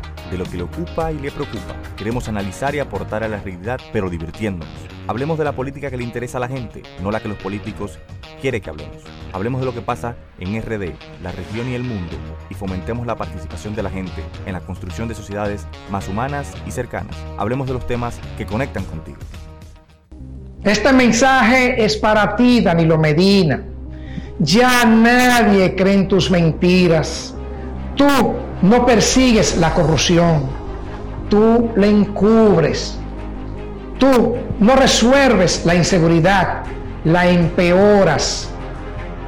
[0.31, 1.75] de lo que le ocupa y le preocupa.
[1.97, 4.73] Queremos analizar y aportar a la realidad, pero divirtiéndonos.
[5.07, 7.99] Hablemos de la política que le interesa a la gente, no la que los políticos
[8.41, 8.97] quieren que hablemos.
[9.33, 12.15] Hablemos de lo que pasa en RD, la región y el mundo,
[12.49, 16.71] y fomentemos la participación de la gente en la construcción de sociedades más humanas y
[16.71, 17.15] cercanas.
[17.37, 19.17] Hablemos de los temas que conectan contigo.
[20.63, 23.65] Este mensaje es para ti, Danilo Medina.
[24.39, 27.35] Ya nadie cree en tus mentiras.
[27.95, 28.07] Tú
[28.61, 30.43] no persigues la corrupción.
[31.29, 32.97] Tú la encubres.
[33.97, 36.63] Tú no resuelves la inseguridad,
[37.03, 38.49] la empeoras.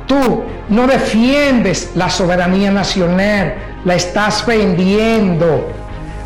[0.08, 5.68] Tú no defiendes la soberanía nacional, la estás vendiendo.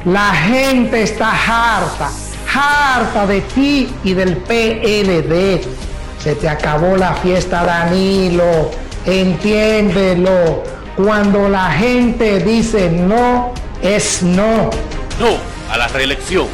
[0.05, 2.09] La gente está harta,
[2.53, 5.61] harta de ti y del PLD.
[6.19, 8.71] Se te acabó la fiesta, Danilo.
[9.05, 10.76] Entiéndelo.
[10.97, 14.71] Cuando la gente dice no, es no.
[15.19, 15.37] No
[15.69, 16.47] a la reelección.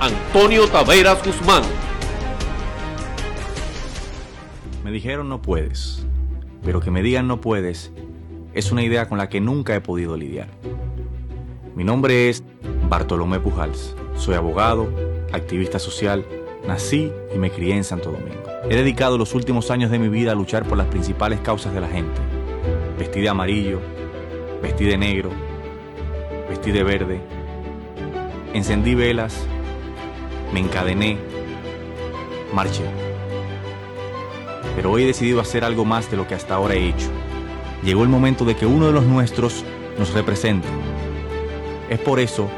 [0.00, 1.62] Antonio Taveras Guzmán.
[4.82, 6.04] Me dijeron no puedes,
[6.64, 7.92] pero que me digan no puedes
[8.52, 10.48] es una idea con la que nunca he podido lidiar.
[11.76, 12.42] Mi nombre es
[12.88, 13.94] Bartolomé Pujals.
[14.16, 14.92] Soy abogado,
[15.32, 16.26] activista social,
[16.66, 18.42] nací y me crié en Santo Domingo.
[18.68, 21.80] He dedicado los últimos años de mi vida a luchar por las principales causas de
[21.80, 22.41] la gente.
[23.02, 23.80] Vestí de amarillo,
[24.62, 25.30] vestí de negro,
[26.48, 27.20] vestí de verde.
[28.54, 29.44] Encendí velas,
[30.52, 31.18] me encadené,
[32.54, 32.84] marché.
[34.76, 37.08] Pero hoy he decidido hacer algo más de lo que hasta ahora he hecho.
[37.82, 39.64] Llegó el momento de que uno de los nuestros
[39.98, 40.68] nos represente.
[41.90, 42.48] Es por eso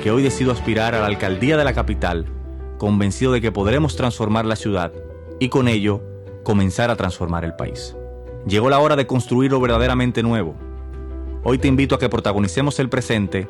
[0.00, 2.24] que hoy decido aspirar a la alcaldía de la capital,
[2.78, 4.92] convencido de que podremos transformar la ciudad
[5.40, 6.04] y con ello
[6.44, 7.96] comenzar a transformar el país.
[8.46, 10.54] Llegó la hora de construir lo verdaderamente nuevo.
[11.44, 13.48] Hoy te invito a que protagonicemos el presente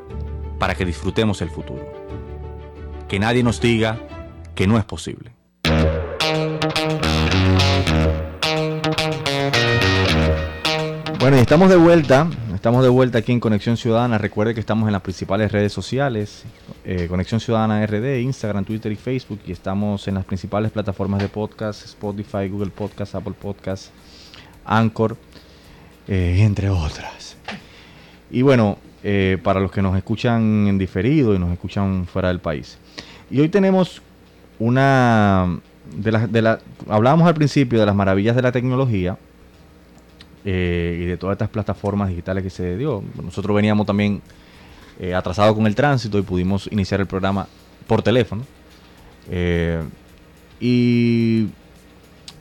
[0.58, 1.86] para que disfrutemos el futuro.
[3.08, 3.98] Que nadie nos diga
[4.54, 5.32] que no es posible.
[11.20, 12.28] Bueno, y estamos de vuelta.
[12.54, 14.18] Estamos de vuelta aquí en Conexión Ciudadana.
[14.18, 16.44] Recuerde que estamos en las principales redes sociales:
[16.84, 19.40] eh, Conexión Ciudadana RD, Instagram, Twitter y Facebook.
[19.46, 23.90] Y estamos en las principales plataformas de podcast: Spotify, Google Podcast, Apple Podcast,
[24.68, 25.16] Anchor,
[26.06, 27.36] eh, entre otras.
[28.30, 32.40] Y bueno, eh, para los que nos escuchan en diferido y nos escuchan fuera del
[32.40, 32.78] país.
[33.30, 34.02] Y hoy tenemos
[34.58, 35.60] una.
[35.96, 39.16] De la, de la, hablábamos al principio de las maravillas de la tecnología
[40.44, 43.02] eh, y de todas estas plataformas digitales que se dio.
[43.22, 44.20] Nosotros veníamos también
[45.00, 47.46] eh, atrasados con el tránsito y pudimos iniciar el programa
[47.86, 48.44] por teléfono.
[50.60, 51.46] Y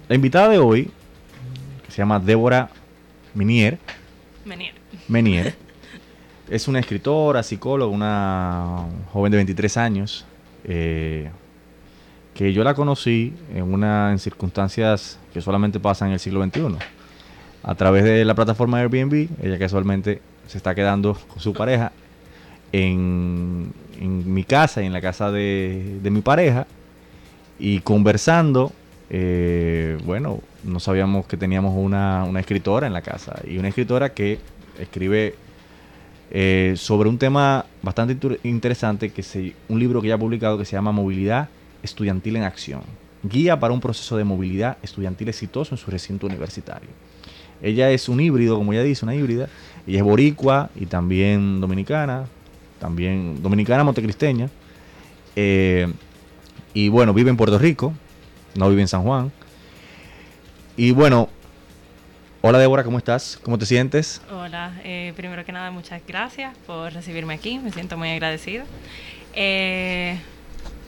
[0.09, 0.89] la invitada de hoy,
[1.87, 2.69] que se llama Débora
[3.33, 3.79] Menier,
[4.45, 4.75] Menier.
[5.07, 5.55] Menier
[6.49, 10.25] es una escritora, psicóloga, una joven de 23 años,
[10.63, 11.29] eh,
[12.33, 16.77] que yo la conocí en, una, en circunstancias que solamente pasan en el siglo XXI
[17.63, 19.27] a través de la plataforma Airbnb.
[19.41, 21.91] Ella casualmente se está quedando con su pareja
[22.71, 26.67] en, en mi casa y en la casa de, de mi pareja.
[27.59, 28.71] Y conversando,
[29.09, 33.41] eh, bueno, no sabíamos que teníamos una, escritora en la casa.
[33.47, 34.39] Y una escritora que
[34.79, 35.35] escribe
[36.31, 40.65] eh, sobre un tema bastante interesante, que se, un libro que ya ha publicado que
[40.65, 41.49] se llama Movilidad
[41.83, 42.81] Estudiantil en Acción.
[43.23, 46.89] Guía para un proceso de movilidad estudiantil exitoso en su recinto universitario.
[47.61, 49.49] Ella es un híbrido, como ella dice, una híbrida.
[49.87, 52.25] Ella es boricua y también dominicana,
[52.79, 54.49] también dominicana montecristeña.
[55.35, 55.91] Eh,
[56.73, 57.93] y bueno, vive en Puerto Rico,
[58.57, 59.31] no vive en San Juan.
[60.75, 61.29] Y bueno,
[62.41, 63.39] hola Débora, ¿cómo estás?
[63.43, 64.21] ¿Cómo te sientes?
[64.31, 68.65] Hola, eh, primero que nada, muchas gracias por recibirme aquí, me siento muy agradecida.
[69.33, 70.17] Eh,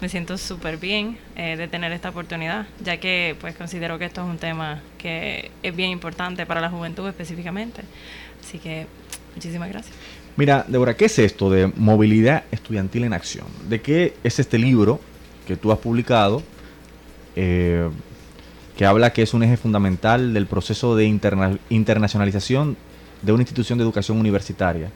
[0.01, 4.22] me siento súper bien eh, de tener esta oportunidad, ya que pues considero que esto
[4.22, 7.84] es un tema que es bien importante para la juventud específicamente.
[8.41, 8.88] Así que
[9.36, 9.95] muchísimas gracias.
[10.38, 13.45] Mira, Débora, ¿qué es esto de movilidad estudiantil en acción?
[13.67, 15.01] ¿De qué es este libro
[15.45, 16.41] que tú has publicado,
[17.36, 17.89] eh,
[18.77, 22.77] que habla que es un eje fundamental del proceso de interna- internacionalización
[23.21, 24.89] de una institución de educación universitaria.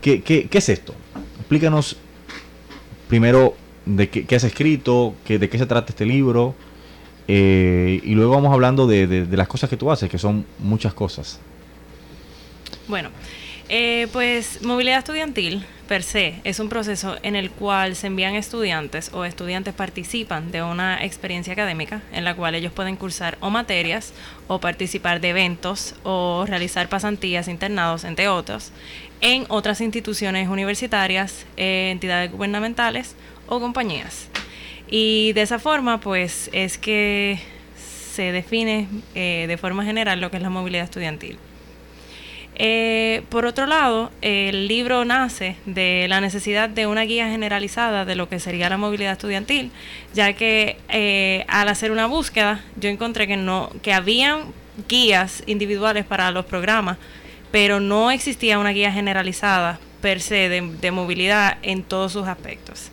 [0.00, 0.94] ¿Qué, qué- qué es esto?
[1.40, 1.96] Explícanos
[3.08, 3.54] primero
[3.86, 6.54] de qué, qué has escrito, qué- de qué se trata este libro,
[7.28, 10.44] eh, y luego vamos hablando de, de- de las cosas que tú haces, que son
[10.58, 11.38] muchas cosas.
[12.88, 13.10] Bueno,
[13.68, 19.10] eh, pues movilidad estudiantil per se es un proceso en el cual se envían estudiantes
[19.12, 24.12] o estudiantes participan de una experiencia académica en la cual ellos pueden cursar o materias
[24.48, 28.72] o participar de eventos o realizar pasantías, internados, entre otros,
[29.20, 33.14] en otras instituciones universitarias, eh, entidades gubernamentales
[33.46, 34.28] o compañías.
[34.88, 37.40] Y de esa forma, pues es que
[37.76, 41.38] se define eh, de forma general lo que es la movilidad estudiantil.
[42.56, 48.14] Eh, por otro lado, el libro nace de la necesidad de una guía generalizada de
[48.14, 49.72] lo que sería la movilidad estudiantil,
[50.12, 54.52] ya que eh, al hacer una búsqueda yo encontré que no que habían
[54.88, 56.98] guías individuales para los programas,
[57.50, 62.90] pero no existía una guía generalizada per se de, de movilidad en todos sus aspectos.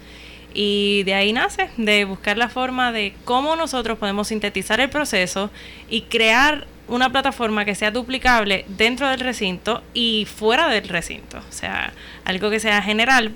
[0.53, 5.49] Y de ahí nace, de buscar la forma de cómo nosotros podemos sintetizar el proceso
[5.89, 11.38] y crear una plataforma que sea duplicable dentro del recinto y fuera del recinto.
[11.38, 11.94] O sea,
[12.26, 13.32] algo que sea general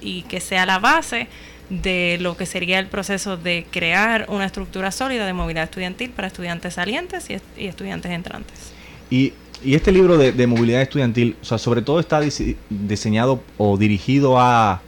[0.00, 1.28] y que sea la base
[1.68, 6.28] de lo que sería el proceso de crear una estructura sólida de movilidad estudiantil para
[6.28, 8.72] estudiantes salientes y, est- y estudiantes entrantes.
[9.10, 9.32] Y,
[9.64, 14.38] y este libro de, movilidad estudiantil, o sea, sobre todo está dise- diseñado o dirigido
[14.38, 14.82] a,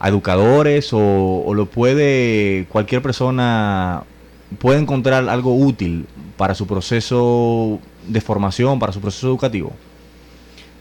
[0.00, 0.98] a educadores o,
[1.46, 4.02] o lo puede cualquier persona
[4.58, 6.06] puede encontrar algo útil
[6.38, 9.72] para su proceso de formación, para su proceso educativo.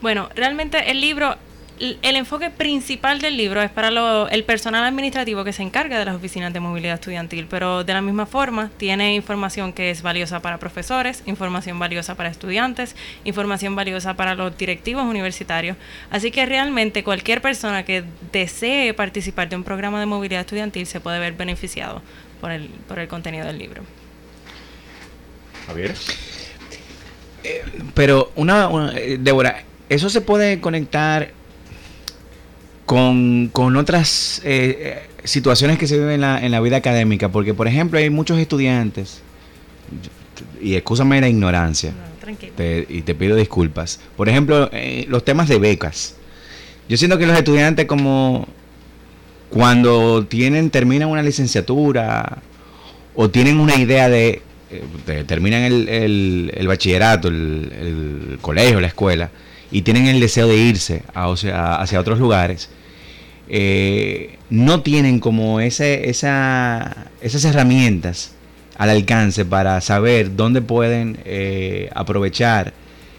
[0.01, 1.35] Bueno, realmente el libro,
[1.79, 6.05] el enfoque principal del libro es para lo- el personal administrativo que se encarga de
[6.05, 10.39] las oficinas de movilidad estudiantil, pero de la misma forma tiene información que es valiosa
[10.39, 12.95] para profesores, información valiosa para estudiantes,
[13.25, 15.77] información valiosa para los directivos universitarios.
[16.11, 20.99] Así que realmente cualquier persona que desee participar de un programa de movilidad estudiantil se
[20.99, 22.01] puede ver beneficiado
[22.41, 23.81] por el, por el contenido del libro.
[25.67, 25.93] Javier.
[27.93, 31.31] Pero una, una- eh, Débora, eso se puede conectar
[32.85, 37.29] con, con otras eh, eh, situaciones que se viven en la, en la vida académica,
[37.29, 39.21] porque por ejemplo hay muchos estudiantes,
[40.61, 42.53] y excúsame la ignorancia, tranquilo.
[42.55, 46.15] te- y te pido disculpas, por ejemplo, eh, los temas de becas.
[46.89, 48.47] Yo siento que los estudiantes como
[49.49, 52.37] cuando tienen, terminan una licenciatura
[53.15, 54.41] o tienen una idea de,
[54.71, 59.29] eh, de- terminan el, el- bachillerato, el, colegio, la escuela,
[59.71, 62.69] y tienen el deseo de irse a- o sea, hacia otros lugares,
[63.49, 68.33] eh, no tienen como ese, esa, esas herramientas
[68.77, 72.73] al alcance para saber dónde pueden eh, aprovechar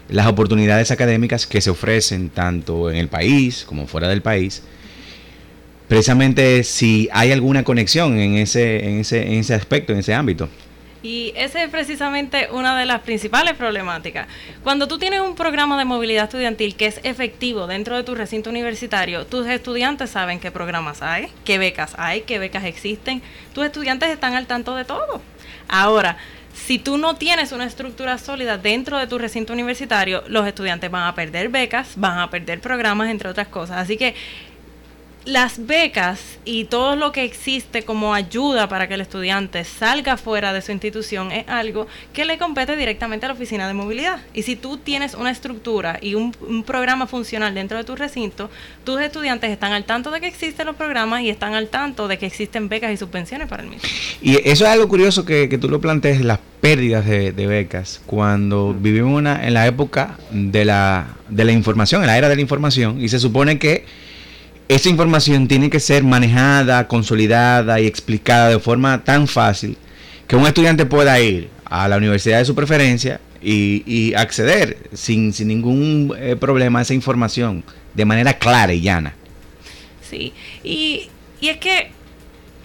[0.07, 4.63] las oportunidades académicas que se ofrecen tanto en el país como fuera del país
[5.87, 10.47] precisamente si hay alguna conexión en ese, en ese, en ese aspecto, en ese ámbito.
[11.01, 14.27] Y esa es precisamente una de las principales problemáticas.
[14.63, 18.49] Cuando tú tienes un programa de movilidad estudiantil que es efectivo dentro de tu recinto
[18.49, 23.21] universitario, tus estudiantes saben qué programas hay, qué becas hay, qué becas existen.
[23.53, 25.21] Tus estudiantes están al tanto de todo.
[25.69, 26.17] Ahora,
[26.53, 31.07] si tú no tienes una estructura sólida dentro de tu recinto universitario, los estudiantes van
[31.07, 33.77] a perder becas, van a perder programas, entre otras cosas.
[33.77, 34.15] Así que
[35.25, 40.53] las becas y todo lo que existe como ayuda para que el estudiante salga fuera
[40.53, 44.21] de su institución es algo que le compete directamente a la oficina de movilidad.
[44.33, 48.49] Y si tú tienes una estructura y un, un programa funcional dentro de tu recinto,
[48.83, 52.17] tus estudiantes están al tanto de que existen los programas y están al tanto de
[52.17, 53.87] que existen becas y subvenciones para el mismo.
[54.21, 58.01] Y eso es algo curioso que, que tú lo plantees, las pérdidas de, de becas,
[58.05, 62.35] cuando vivimos una, en la época de la, de la información, en la era de
[62.35, 63.85] la información, y se supone que
[64.69, 69.75] esa información tiene que ser manejada, consolidada y explicada de forma tan fácil
[70.27, 75.33] que un estudiante pueda ir a la universidad de su preferencia y, y acceder sin,
[75.33, 77.63] sin ningún eh, problema a esa información
[77.95, 79.15] de manera clara y llana.
[80.07, 81.09] Sí, y,
[81.41, 81.89] y es que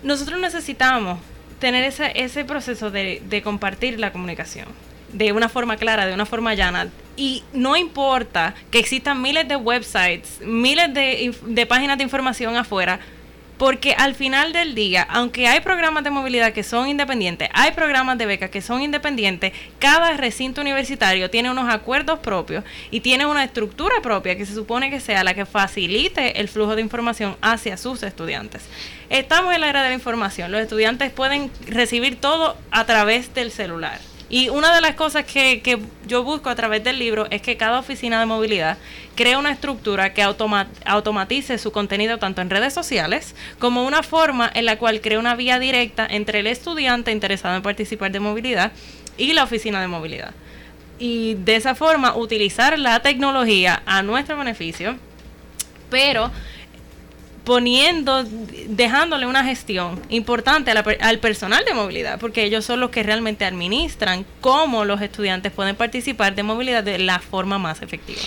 [0.02, 1.18] nosotros necesitamos
[1.58, 4.66] tener ese, ese proceso de, de compartir la comunicación
[5.14, 6.88] de una forma clara, de una forma llana.
[7.16, 13.00] Y no importa que existan miles de websites, miles de, de páginas de información afuera,
[13.56, 18.18] Porque al final del día, aunque hay programas de movilidad que son independientes, hay programas
[18.18, 23.44] de becas que son independientes, cada recinto universitario tiene unos acuerdos propios y tiene una
[23.44, 27.76] estructura propia que se supone que sea la que facilite el flujo de información hacia
[27.76, 28.64] sus estudiantes.
[29.08, 33.52] Estamos en la era de la información, los estudiantes pueden recibir todo a través del
[33.52, 34.00] celular.
[34.34, 35.78] Y una de las cosas que, que,
[36.08, 38.78] yo busco a través del libro es que cada oficina de movilidad
[39.14, 44.50] cree una estructura que automa automatice su contenido tanto en redes sociales como una forma
[44.52, 48.72] en la cual crea una vía directa entre el estudiante interesado en participar de movilidad
[49.16, 50.34] y la oficina de movilidad.
[50.98, 54.96] Y de esa forma utilizar la tecnología a nuestro beneficio,
[55.90, 56.32] pero
[57.44, 58.24] poniendo,
[58.68, 64.24] dejándole una gestión importante al personal de movilidad, porque ellos son los que realmente administran
[64.40, 68.20] cómo los estudiantes pueden participar de movilidad de la forma más efectiva.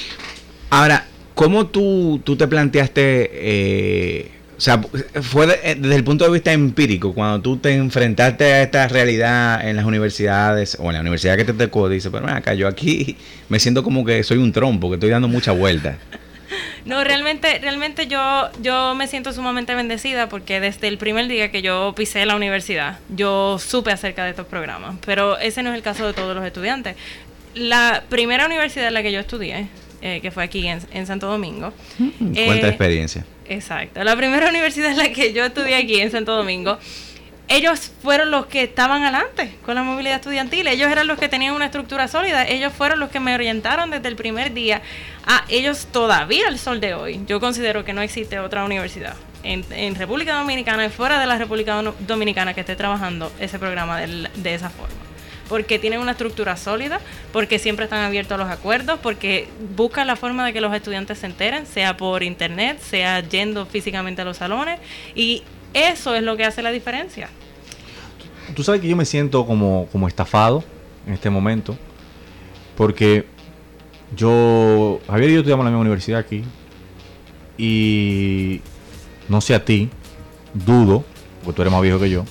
[0.70, 4.80] Ahora, ¿cómo tú, tú te planteaste, eh, o sea,
[5.22, 9.68] fue de, desde el punto de vista empírico, cuando tú te enfrentaste a esta realidad
[9.68, 13.18] en las universidades o en la universidad que te tocó, dices, pero acá yo aquí
[13.50, 15.98] me siento como que soy un trompo, que estoy dando mucha vuelta.
[16.86, 21.62] No, realmente, realmente yo, yo me siento sumamente bendecida porque desde el primer día que
[21.62, 24.96] yo pisé la universidad, yo supe acerca de estos programas.
[25.06, 26.96] Pero ese no es el caso de todos los estudiantes.
[27.56, 29.68] La primera universidad en la que yo estudié,
[30.02, 31.74] eh, que fue aquí en, en Santo Domingo.
[32.00, 33.26] Eh, Cuenta experiencia.
[33.50, 34.04] Exacto.
[34.04, 36.78] La primera universidad en la que yo estudié aquí en Santo Domingo
[37.48, 41.54] ellos fueron los que estaban adelante con la movilidad estudiantil, ellos eran los que tenían
[41.54, 44.82] una estructura sólida, ellos fueron los que me orientaron desde el primer día
[45.26, 47.22] a ellos todavía al sol de hoy.
[47.28, 51.82] Yo considero que no existe otra universidad en, República Dominicana y fuera de la República
[52.00, 55.08] Dominicana que esté trabajando ese programa de esa forma
[55.48, 57.00] porque tienen una estructura sólida,
[57.32, 61.20] porque siempre están abiertos a los acuerdos, porque buscan la forma de que los estudiantes
[61.20, 64.80] se enteren, sea por internet, sea yendo físicamente a los salones,
[65.16, 65.44] y
[65.74, 67.30] eso es lo que hace la diferencia.
[68.56, 70.64] Tú sabes que yo me siento como, como estafado
[71.06, 71.78] en este momento,
[72.76, 73.26] porque
[74.16, 76.44] yo, Javier y yo estudiamos en la misma universidad aquí,
[77.58, 78.62] y
[79.30, 79.90] no sé a ti,
[80.54, 81.04] dudo,
[81.44, 82.24] porque tú eres más viejo que yo,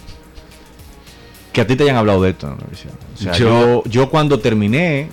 [1.53, 2.95] que a ti te hayan hablado de esto en la universidad.
[3.15, 5.09] O sea, yo, yo cuando terminé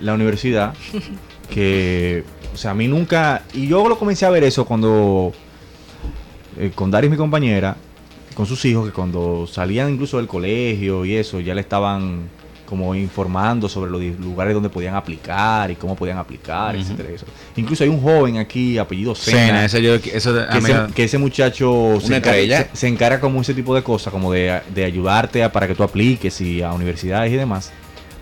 [0.00, 0.74] la universidad,
[1.50, 5.32] que, o sea, a mí nunca, y yo lo comencé a ver eso cuando
[6.58, 7.76] eh, con Daris, mi compañera,
[8.34, 12.28] con sus hijos, que cuando salían incluso del colegio y eso, ya le estaban
[12.72, 17.10] como informando sobre los lugares donde podían aplicar y cómo podían aplicar, etcétera.
[17.10, 17.26] Eso.
[17.56, 21.98] Incluso hay un joven aquí, apellido Sena, ese yo, eso, que, ese, que, ese, muchacho
[22.00, 25.52] se encarga, se, se encarga, como ese tipo de cosas, como de, de ayudarte a,
[25.52, 27.70] para que tú apliques y a universidades y demás.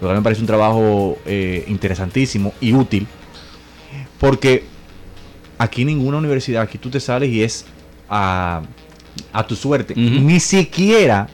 [0.01, 3.07] Lo cual me parece un trabajo eh, interesantísimo y útil,
[4.19, 4.65] porque
[5.59, 7.67] aquí ninguna universidad, aquí tú te sales y es
[8.09, 8.63] a,
[9.33, 9.95] a tu suerte.
[9.95, 10.21] Uh -huh.
[10.23, 11.29] Ni siquiera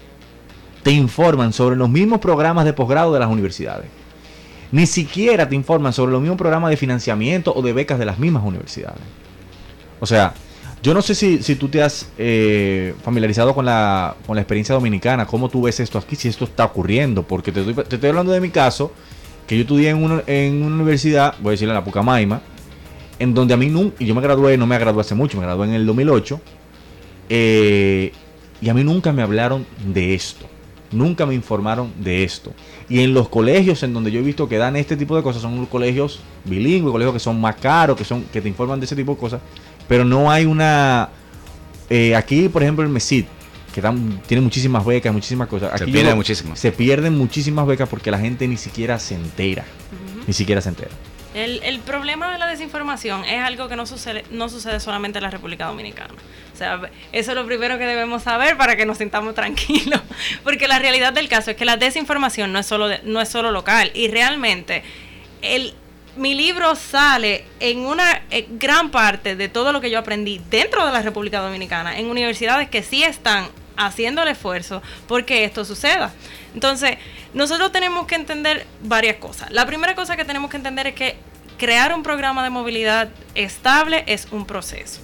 [0.82, 3.87] te informan sobre los mismos programas de posgrado de las universidades.
[4.72, 8.18] Ni siquiera te informan sobre los mismos programas de financiamiento o de becas de las
[8.18, 9.01] mismas universidades.
[10.01, 10.34] O sea,
[10.82, 14.74] yo no sé si, si tú te has eh, familiarizado con la, con la experiencia
[14.74, 18.11] dominicana, cómo tú ves esto aquí, si esto está ocurriendo, porque te estoy, te estoy
[18.11, 18.93] hablando de mi caso,
[19.47, 22.41] que yo estudié en una, en una universidad, voy a decirle en la Pucamaima,
[23.18, 25.45] en donde a mí nunca, y yo me gradué, no me gradué hace mucho, me
[25.45, 26.41] gradué en el 2008,
[27.29, 28.12] eh,
[28.61, 30.47] y a mí nunca me hablaron de esto.
[30.93, 32.53] Nunca me informaron de esto.
[32.89, 35.43] Y en los colegios en donde yo he visto que dan este tipo de cosas
[35.43, 38.87] son los colegios bilingües, colegios que son más caros, que son que te informan de
[38.87, 39.41] ese tipo de cosas,
[39.89, 41.11] pero no hay una
[41.91, 43.24] eh, aquí, por ejemplo, el MESID,
[43.74, 45.72] que dan, tiene muchísimas becas, muchísimas cosas.
[45.72, 46.59] Aquí se pierden muchísimas.
[46.59, 49.62] Se pierden muchísimas becas porque la gente ni siquiera se entera.
[49.62, 50.24] Uh -huh.
[50.27, 50.91] Ni siquiera se entera.
[51.37, 55.24] El, el, problema de la desinformación es algo que no sucede, no sucede solamente en
[55.24, 56.14] la República Dominicana.
[56.55, 56.80] O sea,
[57.12, 60.01] eso es lo primero que debemos saber para que nos sintamos tranquilos.
[60.43, 63.28] Porque la realidad del caso es que la desinformación no es solo, de, no es
[63.28, 63.91] solo local.
[63.93, 64.82] Y realmente,
[65.43, 65.74] el,
[66.16, 70.87] mi libro sale en una en gran parte de todo lo que yo aprendí dentro
[70.87, 76.12] de la República Dominicana, en universidades que sí están haciendo el esfuerzo porque esto suceda.
[76.55, 76.99] Entonces,
[77.35, 79.51] nosotros tenemos que entender varias cosas.
[79.51, 81.16] La primera cosa que tenemos que entender es que
[81.59, 85.01] crear un programa de movilidad estable es un proceso.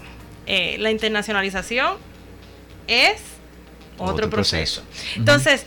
[0.46, 1.96] Eh, la internacionalización
[2.86, 3.20] es
[3.98, 4.82] otro, otro proceso.
[4.82, 5.16] proceso.
[5.16, 5.66] Entonces,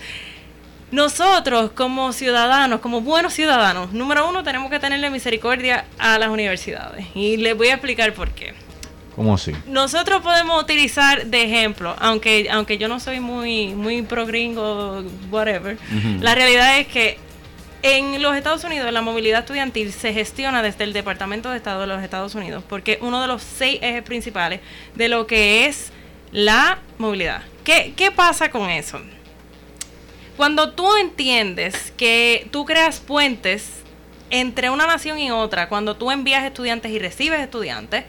[0.91, 7.05] nosotros como ciudadanos, como buenos ciudadanos, número uno, tenemos que tenerle misericordia a las universidades.
[7.15, 8.53] Y les voy a explicar por qué.
[9.15, 9.53] ¿Cómo así?
[9.67, 15.75] Nosotros podemos utilizar de ejemplo, aunque aunque yo no soy muy muy pro gringo, whatever.
[15.75, 16.19] Uh -huh.
[16.19, 17.17] La realidad es que
[17.81, 21.87] en los Estados Unidos la movilidad estudiantil se gestiona desde el Departamento de Estado de
[21.87, 24.59] los Estados Unidos, porque uno de los seis ejes principales
[24.95, 25.91] de lo que es
[26.31, 27.43] la movilidad.
[27.63, 28.99] ¿Qué, qué pasa con eso?
[30.35, 33.69] Cuando tú entiendes que tú creas puentes
[34.29, 38.03] entre una nación y otra, cuando tú envías estudiantes y recibes estudiantes,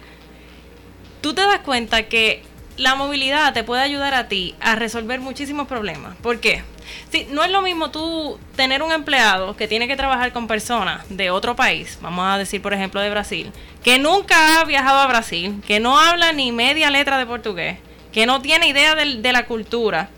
[1.26, 2.44] tú te das cuenta que
[2.76, 6.14] la movilidad te puede ayudar a ti a resolver muchísimos problemas.
[6.18, 6.62] ¿Por qué?
[7.30, 11.32] No es lo mismo tú tener un empleado que tiene que trabajar con personas de
[11.32, 13.50] otro país, vamos a decir por ejemplo de Brasil,
[13.82, 17.78] que nunca ha viajado a Brasil, que no habla ni media letra de portugués,
[18.12, 20.08] que no tiene idea de, de la cultura,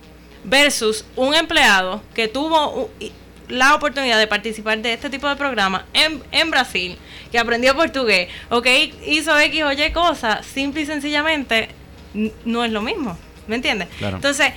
[0.44, 2.90] versus un empleado que tuvo
[3.49, 6.99] la oportunidad de participar de este tipo de programa en, en Brasil,
[7.30, 11.68] que aprendió portugués, o que hizo X o Y cosas, simple y sencillamente
[12.44, 13.18] no es lo mismo.
[13.46, 13.88] ¿Me entiendes?
[13.99, 14.16] Claro.
[14.16, 14.53] Entonces,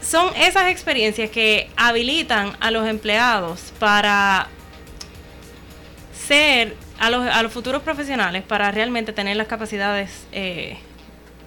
[0.00, 4.48] son esas experiencias que habilitan a los empleados para
[6.12, 10.78] ser, a los, a los futuros profesionales, para realmente tener las capacidades eh,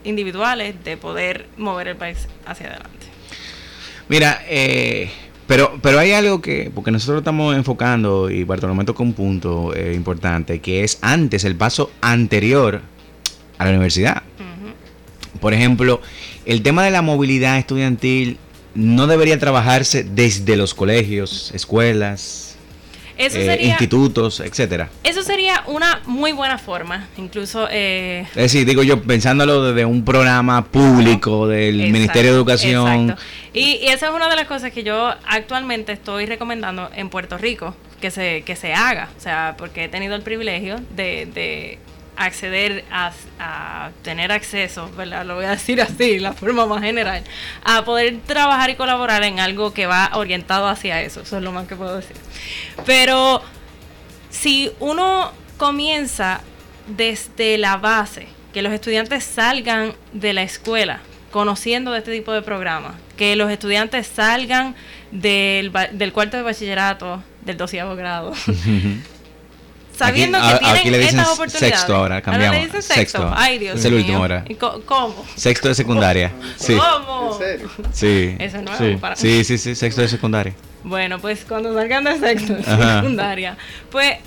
[0.04, 3.08] individuales de poder mover el país hacia adelante.
[4.08, 5.12] Mira, eh,
[5.48, 9.94] pero, pero hay algo que, porque nosotros estamos enfocando, y Bartolomé toca un punto eh,
[9.94, 12.82] importante, que es antes, el paso anterior
[13.58, 14.24] a la universidad.
[15.40, 16.02] Por ejemplo,
[16.46, 18.38] el tema de la movilidad estudiantil
[18.74, 22.45] no debería trabajarse desde los colegios, escuelas,
[23.18, 24.90] Eso eh, sería, institutos, etcétera.
[25.04, 30.04] eso sería una muy buena forma, incluso eh, Es decir, digo yo, pensándolo desde un
[30.04, 33.24] programa público del Exacto, Ministerio de Educación, exacto.
[33.54, 37.38] Y, y esa es una de las cosas que yo actualmente estoy recomendando en Puerto
[37.38, 39.10] Rico que se, que se haga.
[39.18, 41.80] O sea, porque he tenido el privilegio de, de
[42.18, 43.12] acceder a,
[44.04, 45.26] tener acceso, ¿verdad?
[45.26, 47.24] Lo voy a decir así, la forma más general,
[47.64, 51.22] a poder trabajar y colaborar en algo que va orientado hacia eso.
[51.22, 52.16] Eso es lo más que puedo decir.
[52.86, 53.42] Pero
[54.30, 56.42] si uno comienza
[56.88, 61.02] desde la base, que los estudiantes salgan de la escuela
[61.32, 64.76] conociendo de este tipo de programas, que los estudiantes salgan
[65.12, 68.34] del, del cuarto de bachillerato, del doceavo grado,
[69.98, 71.70] sabiendo Aquí- que a- tienen aquí le dicen estas oportunidades.
[71.80, 72.58] sexto ahora, cambiamos.
[72.60, 73.20] le dicen sexto.
[73.20, 73.34] Sexto.
[73.36, 74.00] Ay, Dios Es el mío.
[74.02, 74.46] último ahora.
[74.48, 75.26] ¿Y co- ¿Cómo?
[75.36, 76.32] sexto de secundaria.
[76.58, 76.76] Sí.
[76.76, 77.40] ¿Cómo?
[77.92, 78.36] Sí.
[78.40, 78.98] Eso es nuevo sí.
[79.00, 79.22] para mí.
[79.22, 80.54] sí, sí, sí, sexto de secundaria.
[80.84, 82.98] Bueno, pues cuando salgan de sexto, de Ajá.
[83.02, 83.58] secundaria,
[83.90, 84.18] pues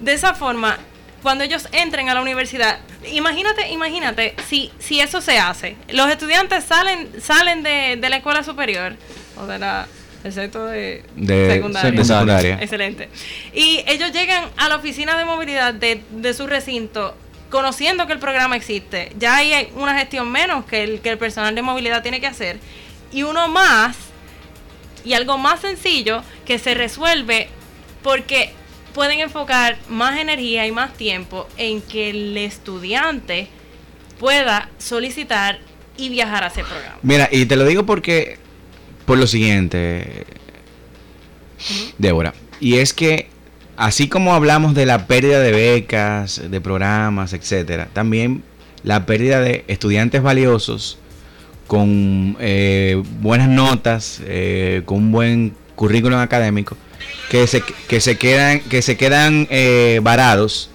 [0.00, 0.78] de esa forma,
[1.22, 2.78] cuando ellos entren a la universidad,
[3.12, 8.42] imagínate, imagínate, si, si eso se hace, los estudiantes salen, salen de, de la escuela
[8.42, 8.94] superior,
[9.36, 9.86] o de la,
[10.26, 11.90] del sexto de, De secundaria.
[11.90, 12.58] de secundaria.
[12.60, 13.08] Excelente.
[13.54, 17.14] Y ellos llegan a la oficina de movilidad de, de su recinto
[17.50, 19.12] conociendo que el programa existe.
[19.18, 22.58] Ya hay una gestión menos que el, que el personal de movilidad tiene que hacer.
[23.12, 23.96] Y uno más,
[25.04, 27.48] y algo más sencillo, que se resuelve
[28.02, 28.52] porque
[28.94, 33.48] pueden enfocar más energía y más tiempo en que el estudiante
[34.18, 35.58] pueda solicitar
[35.96, 36.96] y viajar a ese programa.
[37.02, 38.38] Mira, y te lo digo porque,
[39.06, 40.26] por lo siguiente,
[41.98, 43.28] Débora, y es que
[43.76, 48.42] así como hablamos de la pérdida de becas, de programas, etcétera, también
[48.82, 50.98] la pérdida de estudiantes valiosos
[51.66, 56.76] con eh, buenas notas, eh, con un buen currículum académico,
[57.30, 60.70] que se, que se quedan, que se quedan eh, varados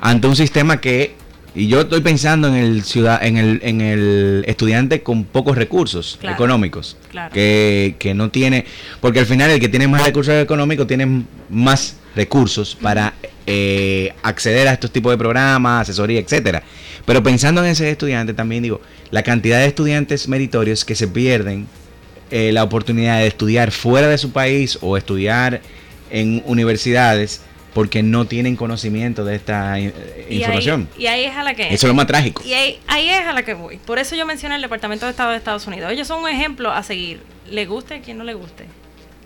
[0.00, 1.14] ante un sistema que
[1.56, 6.18] y yo estoy pensando en el ciudad, en el, en el estudiante con pocos recursos
[6.20, 7.32] Claro, económicos, claro.
[7.32, 8.66] que, que no tiene,
[9.00, 13.14] porque al final el que tiene más recursos económicos tiene más recursos para
[13.46, 16.62] eh, acceder a estos tipos de programas, asesoría, etcétera.
[17.06, 18.80] Pero pensando en ese estudiante también digo,
[19.10, 21.66] la cantidad de estudiantes meritorios que se pierden
[22.30, 25.62] eh, la oportunidad de estudiar fuera de su país o estudiar
[26.10, 27.40] en universidades
[27.76, 29.92] porque no tienen conocimiento de esta eh,
[30.30, 30.88] Y información.
[30.96, 31.64] ahí, y ahí es a la que...
[31.64, 32.42] Eso es lo más trágico.
[32.42, 33.76] Y ahí, ahí es a la que voy.
[33.76, 35.92] Por eso yo mencioné el Departamento de Estado de Estados Unidos.
[35.92, 37.20] Ellos son un ejemplo a seguir.
[37.50, 38.64] Le guste a quien no le guste.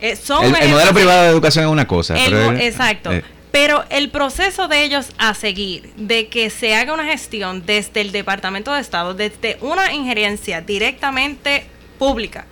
[0.01, 2.17] Eh, son El, el modelo privado de educación es una cosa.
[2.17, 3.13] El pero mo- el- exacto.
[3.13, 3.23] eh,
[3.53, 8.11] Pero el proceso de ellos a seguir, de que se haga una gestión desde el
[8.11, 11.63] Departamento de Estado, desde una injerencia directamente
[11.97, 12.45] pública,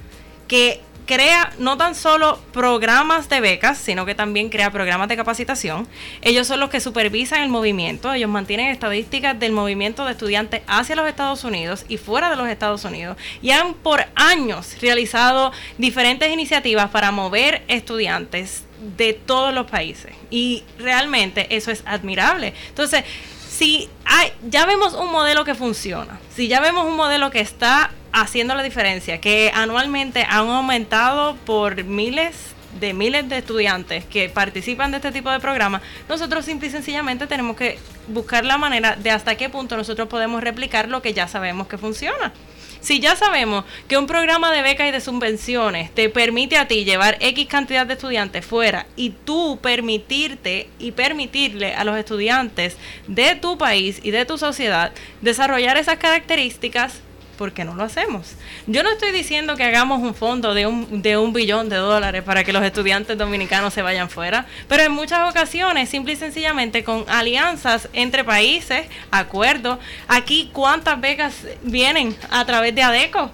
[0.48, 0.80] que
[1.10, 5.88] crea no tan solo programas de becas, sino que también crea programas de capacitación.
[6.22, 10.96] Ellos son los que supervisan el movimiento, ellos mantienen estadísticas del movimiento de estudiantes hacia
[10.96, 13.18] los Estados Unidos y fuera de los Estados Unidos.
[13.42, 20.14] Y han por años realizado diferentes iniciativas para mover estudiantes de todos los países.
[20.30, 22.54] Y realmente eso es admirable.
[22.68, 23.04] Entonces,
[23.50, 27.90] si hay, ya vemos un modelo que funciona, si ya vemos un modelo que está
[28.12, 34.92] haciendo la diferencia, que anualmente han aumentado por miles de miles de estudiantes que participan
[34.92, 39.10] de este tipo de programas, nosotros simple y sencillamente tenemos que buscar la manera de
[39.12, 42.32] hasta qué punto nosotros podemos replicar lo que ya sabemos que funciona.
[42.82, 46.86] Si ya sabemos que un programa de becas y de subvenciones te permite a ti
[46.86, 53.36] llevar X cantidad de estudiantes fuera y tú permitirte y permitirle a los estudiantes de
[53.36, 57.02] tu país y de tu sociedad desarrollar esas características,
[57.40, 58.34] ¿por qué no lo hacemos?
[58.68, 62.22] Yo no estoy diciendo que hagamos un fondo de un, de un billón de dólares
[62.22, 66.84] para que los estudiantes dominicanos se vayan fuera, pero en muchas ocasiones, simple y sencillamente
[66.84, 69.80] con alianzas entre países, acuerdos.
[70.10, 71.34] Aquí, ¿cuántas becas
[71.64, 73.32] vienen a través de ADECO?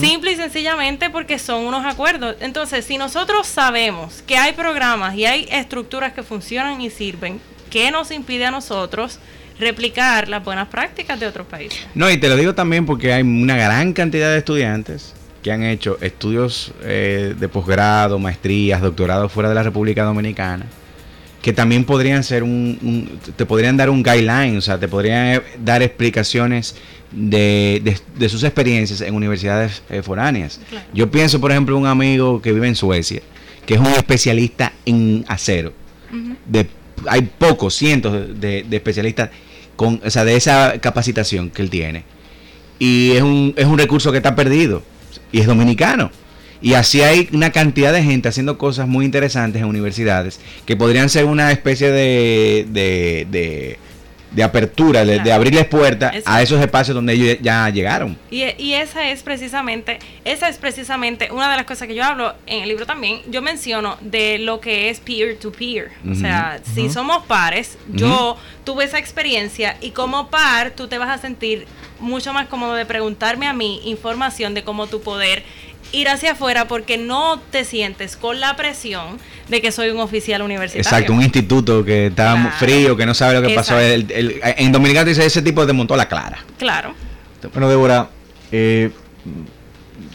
[0.00, 2.36] Simple y sencillamente porque son unos acuerdos.
[2.40, 7.90] Entonces, si nosotros sabemos que hay programas y hay estructuras que funcionan y sirven, ¿qué
[7.90, 9.18] nos impide a nosotros
[9.58, 11.78] replicar las buenas prácticas de otros países?
[11.94, 15.62] No, y te lo digo también porque hay una gran cantidad de estudiantes que han
[15.64, 20.66] hecho estudios eh, de posgrado, maestrías, doctorados fuera de la República Dominicana,
[21.42, 25.26] que también podrían ser un, un- te podrían dar un guideline, o sea, te podrían
[25.34, 26.76] eh, dar explicaciones
[27.10, 30.60] de, de- de sus experiencias en universidades eh, foráneas.
[30.70, 30.86] Claro.
[30.94, 33.20] Yo pienso, por ejemplo, un amigo que vive en Suecia,
[33.66, 35.72] que es un especialista en acero.
[36.46, 36.68] De,
[37.08, 39.30] hay pocos, cientos de, de- especialistas
[39.76, 42.04] con, o sea, de esa capacitación que él tiene.
[42.78, 44.82] Y es un, es un recurso que está perdido.
[45.30, 46.10] Y es dominicano.
[46.60, 51.08] Y así hay una cantidad de gente haciendo cosas muy interesantes en universidades que podrían
[51.08, 53.78] ser una especie de, de, de,
[54.34, 58.16] de apertura, de, de abrirles puertas a esos espacios donde ellos ya llegaron.
[58.30, 62.34] Y, y esa es precisamente, esa es precisamente una de las cosas que yo hablo
[62.46, 63.20] en el libro también.
[63.28, 65.90] Yo menciono de lo que es peer to peer.
[66.10, 71.10] O sea, si somos pares, yo tuve esa experiencia y como par tú te vas
[71.10, 71.66] a sentir
[72.00, 75.44] mucho más cómodo de preguntarme a mí información de cómo tu poder
[75.90, 79.18] ir hacia afuera porque no te sientes con la presión
[79.48, 80.80] de que soy un oficial universitario.
[80.88, 83.78] Exacto, un instituto que está frío, que no sabe lo que pasó.
[83.78, 86.38] El- el- en Dominicano dice, ese tipo te montó la clara.
[86.58, 86.94] Claro.
[87.52, 88.08] Bueno, Débora,
[88.52, 88.90] eh,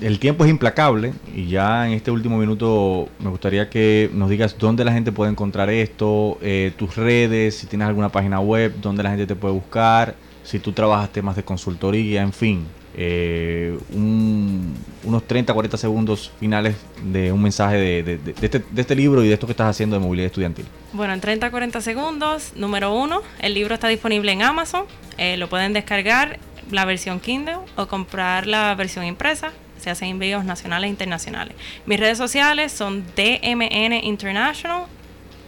[0.01, 4.55] el tiempo es implacable y ya en este último minuto me gustaría que nos digas
[4.57, 9.03] dónde la gente puede encontrar esto, eh, tus redes, si tienes alguna página web, dónde
[9.03, 12.65] la gente te puede buscar, si tú trabajas temas de consultoría, en fin.
[12.97, 19.23] Eh, un- unos 30, 40 segundos finales de un mensaje de este, de este libro
[19.23, 20.65] y de esto que estás haciendo de movilidad estudiantil.
[20.93, 24.85] Bueno, en 30 40 segundos, número uno, el libro está disponible en Amazon.
[25.19, 26.37] eh, lo pueden descargar
[26.71, 29.51] la versión Kindle o comprar la versión impresa.
[29.79, 31.55] Se hacen envíos nacionales e internacionales.
[31.85, 34.83] Mis redes sociales son DMN International.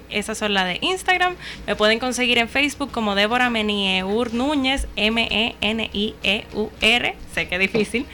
[0.10, 1.36] Esas son las de Instagram.
[1.68, 5.96] Me pueden conseguir en Facebook como Débora Menieur Núñez, M-E-N-I-E-U-R.
[7.34, 8.06] Sé que es difícil.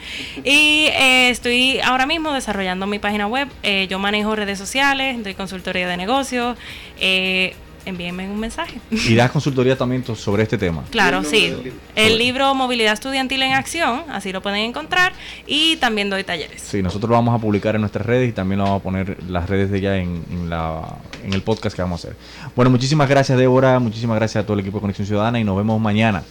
[0.44, 3.48] Y eh, estoy ahora mismo desarrollando mi página web.
[3.62, 6.56] Eh, yo manejo redes sociales, doy consultoría de negocios.
[7.00, 7.54] Eh,
[7.86, 8.80] envíenme un mensaje.
[8.90, 10.84] Y das consultoría también sobre este tema.
[10.90, 11.54] Claro, sí.
[11.94, 15.12] El libro Movilidad Estudiantil en Acción, así lo pueden encontrar.
[15.46, 16.60] Y también doy talleres.
[16.60, 19.22] Sí, nosotros lo vamos a publicar en nuestras redes y también lo vamos a poner
[19.24, 20.82] las redes de ella en, en la,
[21.24, 22.18] en el podcast que vamos a hacer.
[22.54, 25.56] Bueno, muchísimas gracias Débora, muchísimas gracias a todo el equipo de Conexión Ciudadana y nos
[25.56, 26.22] vemos mañana